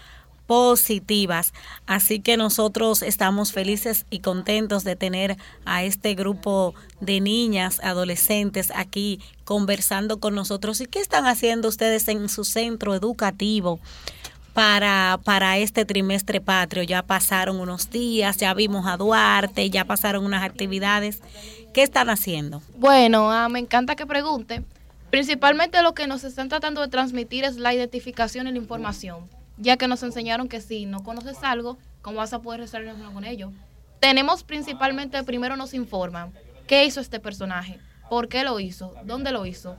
positivas. 0.45 1.53
Así 1.85 2.19
que 2.19 2.37
nosotros 2.37 3.01
estamos 3.01 3.51
felices 3.51 4.05
y 4.09 4.19
contentos 4.19 4.83
de 4.83 4.95
tener 4.95 5.37
a 5.65 5.83
este 5.83 6.15
grupo 6.15 6.73
de 6.99 7.21
niñas, 7.21 7.79
adolescentes 7.83 8.71
aquí 8.75 9.19
conversando 9.43 10.19
con 10.19 10.35
nosotros. 10.35 10.81
¿Y 10.81 10.85
qué 10.85 10.99
están 10.99 11.25
haciendo 11.25 11.67
ustedes 11.67 12.07
en 12.07 12.29
su 12.29 12.43
centro 12.43 12.95
educativo? 12.95 13.79
Para, 14.53 15.19
para 15.25 15.57
este 15.57 15.83
trimestre 15.83 16.39
patrio. 16.39 16.83
Ya 16.83 17.03
pasaron 17.03 17.59
unos 17.59 17.89
días, 17.89 18.37
ya 18.37 18.53
vimos 18.53 18.87
a 18.87 18.95
Duarte, 18.95 19.69
ya 19.69 19.83
pasaron 19.83 20.23
unas 20.23 20.43
actividades. 20.43 21.19
¿Qué 21.73 21.83
están 21.83 22.09
haciendo? 22.09 22.61
Bueno, 22.77 23.29
ah, 23.29 23.49
me 23.49 23.59
encanta 23.59 23.97
que 23.97 24.05
pregunte. 24.05 24.63
Principalmente 25.09 25.81
lo 25.81 25.93
que 25.93 26.07
nos 26.07 26.23
están 26.23 26.47
tratando 26.47 26.79
de 26.79 26.87
transmitir 26.87 27.43
es 27.43 27.57
la 27.57 27.73
identificación 27.73 28.47
y 28.47 28.51
la 28.51 28.57
información 28.57 29.27
ya 29.57 29.77
que 29.77 29.87
nos 29.87 30.03
enseñaron 30.03 30.47
que 30.47 30.61
si 30.61 30.85
no 30.85 31.03
conoces 31.03 31.37
algo, 31.43 31.77
¿cómo 32.01 32.17
vas 32.17 32.33
a 32.33 32.41
poder 32.41 32.59
relacionarnos 32.61 33.13
con 33.13 33.25
ello? 33.25 33.51
Tenemos 33.99 34.43
principalmente, 34.43 35.23
primero 35.23 35.55
nos 35.55 35.73
informan 35.73 36.33
qué 36.67 36.85
hizo 36.85 36.99
este 36.99 37.19
personaje, 37.19 37.79
por 38.09 38.27
qué 38.27 38.43
lo 38.43 38.59
hizo, 38.59 38.93
dónde 39.05 39.31
lo 39.31 39.45
hizo, 39.45 39.77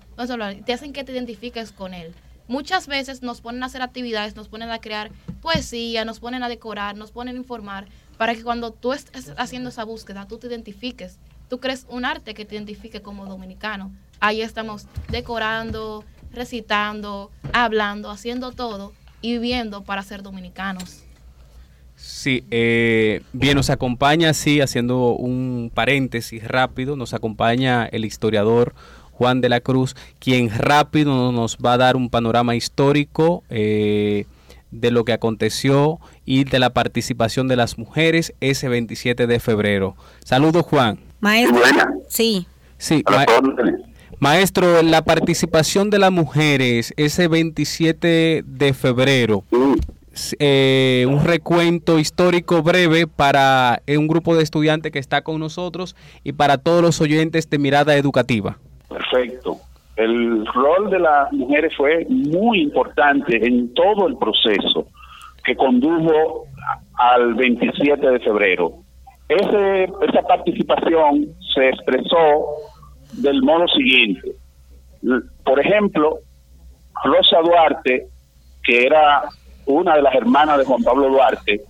te 0.65 0.73
hacen 0.73 0.93
que 0.93 1.05
te 1.05 1.13
identifiques 1.13 1.73
con 1.73 1.95
él. 1.95 2.15
Muchas 2.49 2.87
veces 2.87 3.23
nos 3.23 3.41
ponen 3.41 3.63
a 3.63 3.67
hacer 3.67 3.83
actividades, 3.83 4.37
nos 4.37 4.49
ponen 4.49 4.71
a 4.71 4.81
crear 4.81 5.11
poesía, 5.43 6.05
nos 6.05 6.21
ponen 6.21 6.45
a 6.45 6.49
decorar, 6.49 6.97
nos 6.97 7.11
ponen 7.11 7.35
a 7.35 7.39
informar, 7.39 7.87
para 8.17 8.35
que 8.35 8.43
cuando 8.43 8.71
tú 8.71 8.93
estés 8.93 9.33
haciendo 9.37 9.71
esa 9.71 9.85
búsqueda, 9.85 10.27
tú 10.27 10.39
te 10.39 10.47
identifiques. 10.47 11.19
Tú 11.49 11.61
crees 11.61 11.87
un 11.89 12.05
arte 12.05 12.35
que 12.35 12.45
te 12.45 12.55
identifique 12.55 13.03
como 13.03 13.27
dominicano. 13.27 13.93
Ahí 14.21 14.43
estamos 14.43 14.87
decorando, 15.09 16.05
recitando, 16.33 17.31
hablando, 17.53 18.11
haciendo 18.11 18.53
todo 18.53 18.93
y 19.27 19.33
viviendo 19.33 19.83
para 19.83 20.05
ser 20.05 20.23
dominicanos. 20.23 21.03
Sí, 21.97 22.45
eh, 22.53 23.23
bien, 23.33 23.57
nos 23.57 23.71
acompaña, 23.71 24.33
sí, 24.35 24.61
haciendo 24.61 25.17
un 25.17 25.73
paréntesis 25.75 26.45
rápido, 26.45 26.95
nos 26.95 27.13
acompaña 27.13 27.87
el 27.87 28.05
historiador 28.05 28.75
Juan 29.11 29.41
de 29.41 29.49
la 29.49 29.61
Cruz, 29.61 29.97
quien 30.21 30.51
rápido 30.51 31.33
nos 31.33 31.57
va 31.57 31.73
a 31.73 31.79
dar 31.79 31.97
un 31.97 32.09
panorama 32.09 32.55
histórico 32.55 33.43
eh, 33.51 34.27
de 34.71 34.91
lo 34.93 35.05
que 35.05 35.13
aconteció 35.13 35.99
y 36.25 36.45
de 36.45 36.61
la 36.61 36.71
participación 36.71 37.49
de 37.49 37.57
las 37.57 37.79
mujeres 37.79 38.33
ese 38.41 38.69
27 38.69 39.27
de 39.27 39.41
febrero. 39.41 39.97
Saludos, 40.23 40.65
Juan. 40.67 41.01
Maestro. 41.19 41.59
Sí. 42.09 42.47
Sí, 42.79 43.03
ma 43.11 43.27
maestro, 44.19 44.83
la 44.83 45.03
participación 45.03 45.91
de 45.91 45.99
las 45.99 46.13
mujeres 46.13 46.95
ese 46.97 47.29
27 47.29 48.43
de 48.45 48.75
febrero. 48.75 49.45
Eh, 50.39 51.05
un 51.09 51.25
recuento 51.25 51.99
histórico 51.99 52.63
breve 52.63 53.07
para 53.07 53.83
eh, 53.87 53.99
un 53.99 54.09
grupo 54.09 54.35
de 54.35 54.43
estudiantes 54.43 54.91
que 54.91 54.99
está 54.99 55.23
con 55.23 55.39
nosotros 55.39 55.95
y 56.25 56.33
para 56.33 56.57
todos 56.57 56.81
los 56.81 57.01
oyentes 57.03 57.51
de 57.51 57.59
Mirada 57.59 57.97
Educativa. 57.97 58.57
Perfecto. 58.89 59.59
El 59.97 60.47
rol 60.47 60.91
de 60.91 61.01
las 61.01 61.33
mujeres 61.33 61.75
fue 61.77 62.07
muy 62.09 62.63
importante 62.63 63.47
en 63.47 63.73
todo 63.75 64.07
el 64.07 64.17
proceso 64.17 64.87
que 65.45 65.55
condujo 65.55 66.47
al 66.99 67.35
27 67.35 68.07
de 68.11 68.21
febrero. 68.21 68.73
Ese, 69.29 69.85
esa 69.85 70.23
participación 70.23 71.27
se 71.55 71.69
expresó 71.69 72.47
del 73.13 73.43
modo 73.43 73.67
siguiente. 73.69 74.33
Por 75.45 75.61
ejemplo, 75.61 76.19
Rosa 77.05 77.39
Duarte, 77.43 78.07
que 78.63 78.85
era 78.85 79.23
una 79.67 79.97
de 79.97 80.03
las 80.03 80.15
hermanas 80.15 80.59
de 80.59 80.65
Juan 80.65 80.83
Pablo 80.83 81.09
Duarte, 81.09 81.61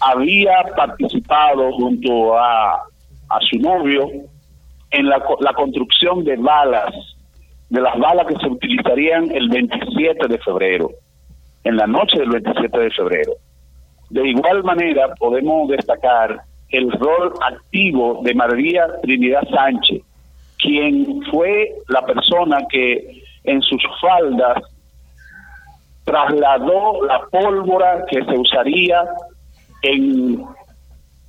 había 0.00 0.52
participado 0.76 1.72
junto 1.72 2.36
a, 2.38 2.74
a 2.74 3.40
su 3.50 3.58
novio 3.58 4.08
en 4.90 5.08
la, 5.08 5.22
la 5.40 5.52
construcción 5.54 6.24
de 6.24 6.36
balas, 6.36 6.94
de 7.68 7.80
las 7.80 7.98
balas 7.98 8.26
que 8.26 8.36
se 8.36 8.46
utilizarían 8.46 9.30
el 9.30 9.48
27 9.48 10.28
de 10.28 10.38
febrero, 10.38 10.90
en 11.64 11.76
la 11.76 11.86
noche 11.86 12.18
del 12.18 12.30
27 12.30 12.78
de 12.78 12.90
febrero. 12.90 13.32
De 14.10 14.28
igual 14.28 14.62
manera, 14.62 15.14
podemos 15.18 15.68
destacar 15.68 16.42
el 16.68 16.90
rol 16.92 17.32
activo 17.40 18.20
de 18.22 18.34
María 18.34 18.86
Trinidad 19.02 19.42
Sánchez, 19.50 20.02
quien 20.64 21.22
fue 21.30 21.74
la 21.88 22.02
persona 22.02 22.58
que 22.70 23.22
en 23.44 23.60
sus 23.60 23.82
faldas 24.00 24.62
trasladó 26.04 27.04
la 27.04 27.20
pólvora 27.30 28.04
que 28.10 28.24
se 28.24 28.38
usaría 28.38 29.04
en 29.82 30.42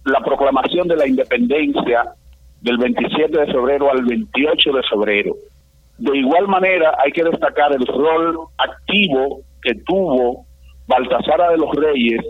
la 0.05 0.19
proclamación 0.21 0.87
de 0.87 0.95
la 0.95 1.07
independencia 1.07 2.13
del 2.61 2.77
27 2.77 3.37
de 3.37 3.47
febrero 3.47 3.91
al 3.91 4.05
28 4.05 4.71
de 4.71 4.83
febrero. 4.83 5.35
De 5.97 6.17
igual 6.17 6.47
manera, 6.47 6.95
hay 7.03 7.11
que 7.11 7.23
destacar 7.23 7.73
el 7.73 7.85
rol 7.85 8.39
activo 8.57 9.41
que 9.61 9.75
tuvo 9.85 10.45
Baltasara 10.87 11.49
de 11.49 11.57
los 11.57 11.71
Reyes, 11.75 12.21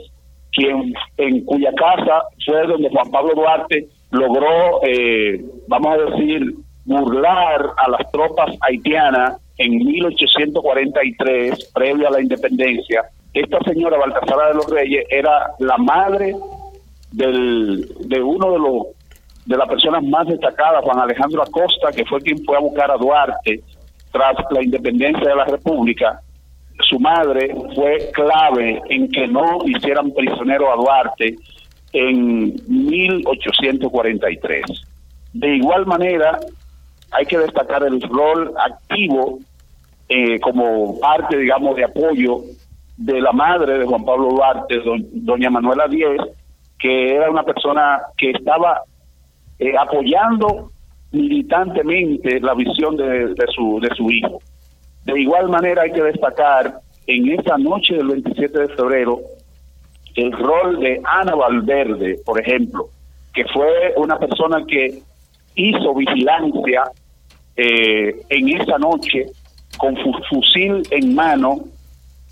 quien 0.51 0.93
en 1.17 1.45
cuya 1.45 1.71
casa 1.73 2.23
fue 2.45 2.65
donde 2.67 2.89
Juan 2.89 3.11
Pablo 3.11 3.33
Duarte 3.35 3.87
logró, 4.11 4.81
eh, 4.87 5.43
vamos 5.67 5.93
a 5.93 5.97
decir, 5.97 6.55
burlar 6.86 7.71
a 7.78 7.89
las 7.89 8.12
tropas 8.12 8.56
haitianas 8.62 9.38
en 9.58 9.78
1843, 9.78 11.71
previo 11.74 12.08
a 12.08 12.12
la 12.12 12.21
independencia, 12.21 13.10
esta 13.36 13.60
señora 13.65 13.98
Baltasara 13.98 14.48
de 14.48 14.54
los 14.54 14.69
Reyes 14.69 15.06
era 15.10 15.52
la 15.60 15.78
madre 15.78 16.34
del, 17.12 17.86
de 18.08 18.21
uno 18.21 18.52
de 18.52 18.60
los 18.60 18.88
de 19.45 19.58
las 19.58 19.67
personas 19.69 20.04
más 20.04 20.26
destacadas, 20.28 20.84
Juan 20.84 21.00
Alejandro 21.00 21.43
Acosta, 21.43 21.91
que 21.91 22.06
fue 22.06 22.19
quien 22.21 22.43
fue 22.45 22.58
a 22.58 22.62
buscar 22.62 22.89
a 22.89 22.98
Duarte 22.98 23.62
tras 24.12 24.38
la 24.50 24.63
independencia 24.63 25.30
de 25.30 25.36
la 25.36 25.45
República. 25.45 26.19
Su 26.80 27.00
madre 27.00 27.54
fue 27.76 28.10
clave 28.12 28.82
en 28.89 29.08
que 29.12 29.28
no 29.28 29.60
hicieran 29.65 30.12
prisionero 30.12 30.74
a 30.74 30.78
Duarte 30.78 31.36
en 31.93 32.56
1843. 32.67 34.63
De 35.34 35.56
igual 35.58 35.86
manera, 35.86 36.39
hay 37.15 37.25
que 37.25 37.38
destacar 37.38 37.84
el 37.84 38.01
rol 38.01 38.54
activo 38.58 39.39
eh, 40.10 40.39
como 40.39 40.99
parte, 40.99 41.38
digamos, 41.38 41.75
de 41.75 41.86
apoyo 41.86 42.41
de 42.97 43.21
la 43.21 43.32
madre 43.32 43.80
de 43.80 43.86
Juan 43.86 44.06
Pablo 44.06 44.30
Duarte, 44.30 44.82
doña 45.12 45.49
Manuela 45.49 45.88
Díez, 45.88 46.21
que 46.80 47.15
era 47.15 47.30
una 47.30 47.43
persona 47.43 48.01
que 48.17 48.32
estaba 48.32 48.82
eh, 49.60 49.73
apoyando 49.78 50.71
militantemente 51.12 52.39
la 52.41 52.54
visión 52.54 52.97
de, 52.97 53.34
su, 53.56 53.80
de 53.80 53.95
su 53.95 54.12
hijo. 54.12 54.39
De 55.06 55.19
igual 55.19 55.49
manera 55.49 55.84
hay 55.84 55.91
que 55.91 56.04
destacar 56.04 56.80
en 57.08 57.39
esa 57.39 57.58
noche 57.58 57.95
del 57.95 58.08
27 58.08 58.60
de 58.60 58.67
febrero 58.69 59.19
el 60.15 60.32
rol 60.32 60.80
de 60.80 61.01
Ana 61.04 61.36
Valverde, 61.36 62.19
por 62.25 62.39
ejemplo, 62.39 62.88
que 63.34 63.45
fue 63.45 63.93
una 63.97 64.17
persona 64.17 64.63
que 64.65 65.01
hizo 65.56 65.93
vigilancia 65.93 66.84
eh, 67.57 68.21
en 68.29 68.49
esa 68.61 68.77
noche 68.77 69.27
con 69.77 69.95
fusil 70.29 70.83
en 70.91 71.15
mano 71.15 71.65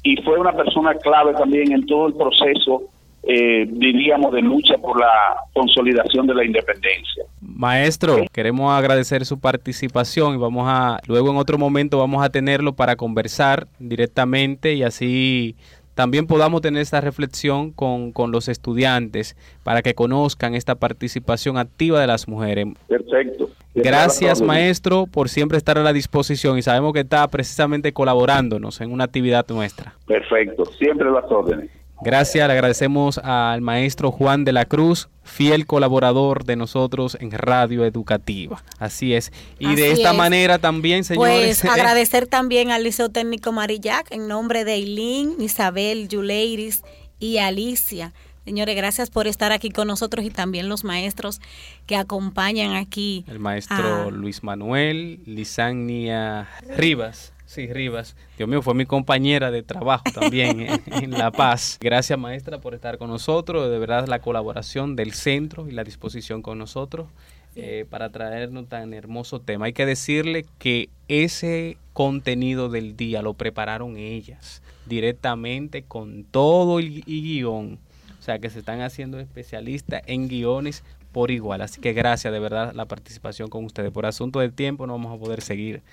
y 0.04 0.18
fue 0.18 0.38
una 0.38 0.52
persona 0.54 0.94
clave 0.96 1.34
también 1.34 1.72
en 1.72 1.86
todo 1.86 2.08
el 2.08 2.14
proceso, 2.14 2.84
eh, 3.24 3.66
diríamos, 3.70 4.34
de 4.34 4.42
lucha 4.42 4.78
por 4.78 5.00
la 5.00 5.38
consolidación 5.54 6.28
de 6.28 6.36
la 6.36 6.44
independencia. 6.44 7.24
Maestro, 7.42 8.18
queremos 8.34 8.72
agradecer 8.74 9.26
su 9.26 9.40
participación 9.40 10.36
y 10.36 10.38
vamos 10.38 10.66
a, 10.68 11.00
luego 11.08 11.32
en 11.32 11.38
otro 11.38 11.58
momento 11.58 12.00
vamos 12.00 12.24
a 12.24 12.30
tenerlo 12.30 12.74
para 12.74 12.98
conversar 12.98 13.68
directamente 13.80 14.74
y 14.74 14.84
así 14.84 15.56
también 15.96 16.28
podamos 16.28 16.62
tener 16.62 16.82
esta 16.82 17.02
reflexión 17.02 17.72
con, 17.72 18.12
con, 18.12 18.32
los 18.32 18.48
estudiantes 18.48 19.36
para 19.64 19.82
que 19.82 19.94
conozcan 19.94 20.56
esta 20.56 20.76
participación 20.76 21.58
activa 21.58 22.00
de 22.00 22.08
las 22.08 22.28
mujeres. 22.28 22.68
Perfecto. 22.88 23.50
Gracias, 23.76 24.42
maestro, 24.42 25.08
por 25.08 25.30
siempre 25.30 25.58
estar 25.58 25.78
a 25.78 25.84
la 25.84 25.94
disposición 25.94 26.58
y 26.58 26.62
sabemos 26.62 26.94
que 26.94 27.00
está 27.00 27.28
precisamente 27.28 27.92
colaborándonos 27.92 28.82
en 28.82 28.92
una 28.92 29.06
actividad 29.06 29.46
nuestra. 29.50 29.96
Perfecto, 30.06 30.66
siempre 30.66 31.10
las 31.10 31.26
órdenes. 31.26 31.83
Gracias, 32.04 32.48
le 32.48 32.54
agradecemos 32.54 33.18
al 33.18 33.62
maestro 33.62 34.12
Juan 34.12 34.44
de 34.44 34.52
la 34.52 34.66
Cruz, 34.66 35.10
fiel 35.24 35.66
colaborador 35.66 36.44
de 36.44 36.56
nosotros 36.56 37.18
en 37.20 37.32
Radio 37.32 37.86
Educativa. 37.86 38.64
Así 38.78 39.14
es. 39.14 39.32
Y 39.60 39.76
de 39.76 39.92
esta 39.92 40.14
manera 40.14 40.60
también, 40.60 41.04
señores. 41.04 41.62
Pues 41.62 41.66
agradecer 41.72 42.28
también 42.28 42.72
al 42.72 42.84
Liceo 42.84 43.10
Técnico 43.10 43.52
Marillac 43.52 44.12
en 44.12 44.28
nombre 44.28 44.66
de 44.66 44.74
Eileen, 44.74 45.36
Isabel, 45.40 46.10
Yuleiris 46.10 46.84
y 47.20 47.38
Alicia. 47.38 48.14
Señores, 48.46 48.76
gracias 48.76 49.10
por 49.10 49.28
estar 49.28 49.54
aquí 49.54 49.70
con 49.70 49.88
nosotros 49.88 50.26
y 50.26 50.30
también 50.30 50.68
los 50.68 50.84
maestros 50.84 51.40
que 51.86 51.96
acompañan 51.96 52.76
aquí. 52.76 53.24
El 53.30 53.40
maestro 53.40 54.12
Luis 54.12 54.44
Manuel, 54.44 55.22
Lisania 55.26 56.50
Rivas. 56.76 57.32
Sí, 57.54 57.72
Rivas. 57.72 58.16
Dios 58.36 58.50
mío, 58.50 58.64
fue 58.64 58.74
mi 58.74 58.88
compañera 58.88 59.52
de 59.52 59.62
trabajo 59.62 60.06
también 60.12 60.68
en, 60.88 61.12
La 61.12 61.30
Paz. 61.30 61.78
Gracias, 61.80 62.18
maestra, 62.18 62.60
por 62.60 62.74
estar 62.74 62.98
con 62.98 63.12
nosotros. 63.12 63.70
De 63.70 63.78
verdad, 63.78 64.08
la 64.08 64.18
colaboración 64.18 64.96
del 64.96 65.14
centro 65.14 65.68
y 65.68 65.72
la 65.72 65.84
disposición 65.84 66.42
con 66.42 66.58
nosotros 66.58 67.10
eh, 67.56 67.86
para 67.88 68.10
traernos 68.10 68.68
tan 68.70 68.92
hermoso 68.96 69.40
tema. 69.40 69.68
Hay 69.68 69.74
que 69.74 69.86
decirle 69.86 70.48
que 70.58 70.90
ese 71.08 71.78
contenido 71.94 72.70
del 72.70 72.98
día 72.98 73.22
lo 73.22 73.36
prepararon 73.36 73.98
ellas 73.98 74.64
directamente 74.88 75.84
con 75.84 76.24
todo 76.24 76.80
el, 76.80 77.04
guion. 77.04 77.78
O 78.18 78.22
sea, 78.24 78.40
que 78.40 78.50
se 78.50 78.60
están 78.60 78.82
haciendo 78.82 79.20
especialistas 79.20 80.02
en 80.08 80.28
guiones 80.28 80.84
por 81.12 81.30
igual. 81.30 81.62
Así 81.62 81.80
que 81.80 81.94
gracias 81.94 82.34
de 82.34 82.40
verdad 82.40 82.74
la 82.74 82.86
participación 82.86 83.50
con 83.50 83.64
ustedes. 83.64 83.92
Por 83.92 84.08
asunto 84.08 84.40
del 84.40 84.54
tiempo 84.54 84.88
no 84.88 84.94
vamos 84.94 85.16
a 85.16 85.24
poder 85.24 85.42
seguir 85.42 85.84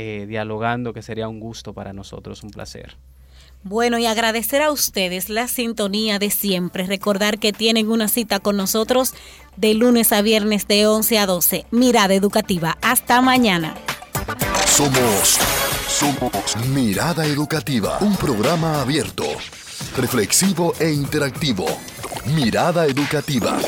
eh, 0.00 0.26
dialogando, 0.26 0.92
que 0.92 1.02
sería 1.02 1.28
un 1.28 1.40
gusto 1.40 1.74
para 1.74 1.92
nosotros, 1.92 2.42
un 2.42 2.50
placer. 2.50 2.96
Bueno, 3.62 3.98
y 3.98 4.06
agradecer 4.06 4.62
a 4.62 4.70
ustedes 4.70 5.28
la 5.28 5.46
sintonía 5.46 6.18
de 6.18 6.30
siempre. 6.30 6.86
Recordar 6.86 7.38
que 7.38 7.52
tienen 7.52 7.90
una 7.90 8.08
cita 8.08 8.40
con 8.40 8.56
nosotros 8.56 9.12
de 9.56 9.74
lunes 9.74 10.12
a 10.12 10.22
viernes 10.22 10.66
de 10.66 10.86
11 10.86 11.18
a 11.18 11.26
12. 11.26 11.66
Mirada 11.70 12.14
Educativa. 12.14 12.78
Hasta 12.80 13.20
mañana. 13.20 13.74
Somos, 14.66 15.38
somos 15.88 16.56
Mirada 16.68 17.26
Educativa, 17.26 17.98
un 18.00 18.16
programa 18.16 18.80
abierto, 18.80 19.24
reflexivo 19.96 20.72
e 20.80 20.90
interactivo. 20.90 21.66
Mirada 22.34 22.86
Educativa. 22.86 23.60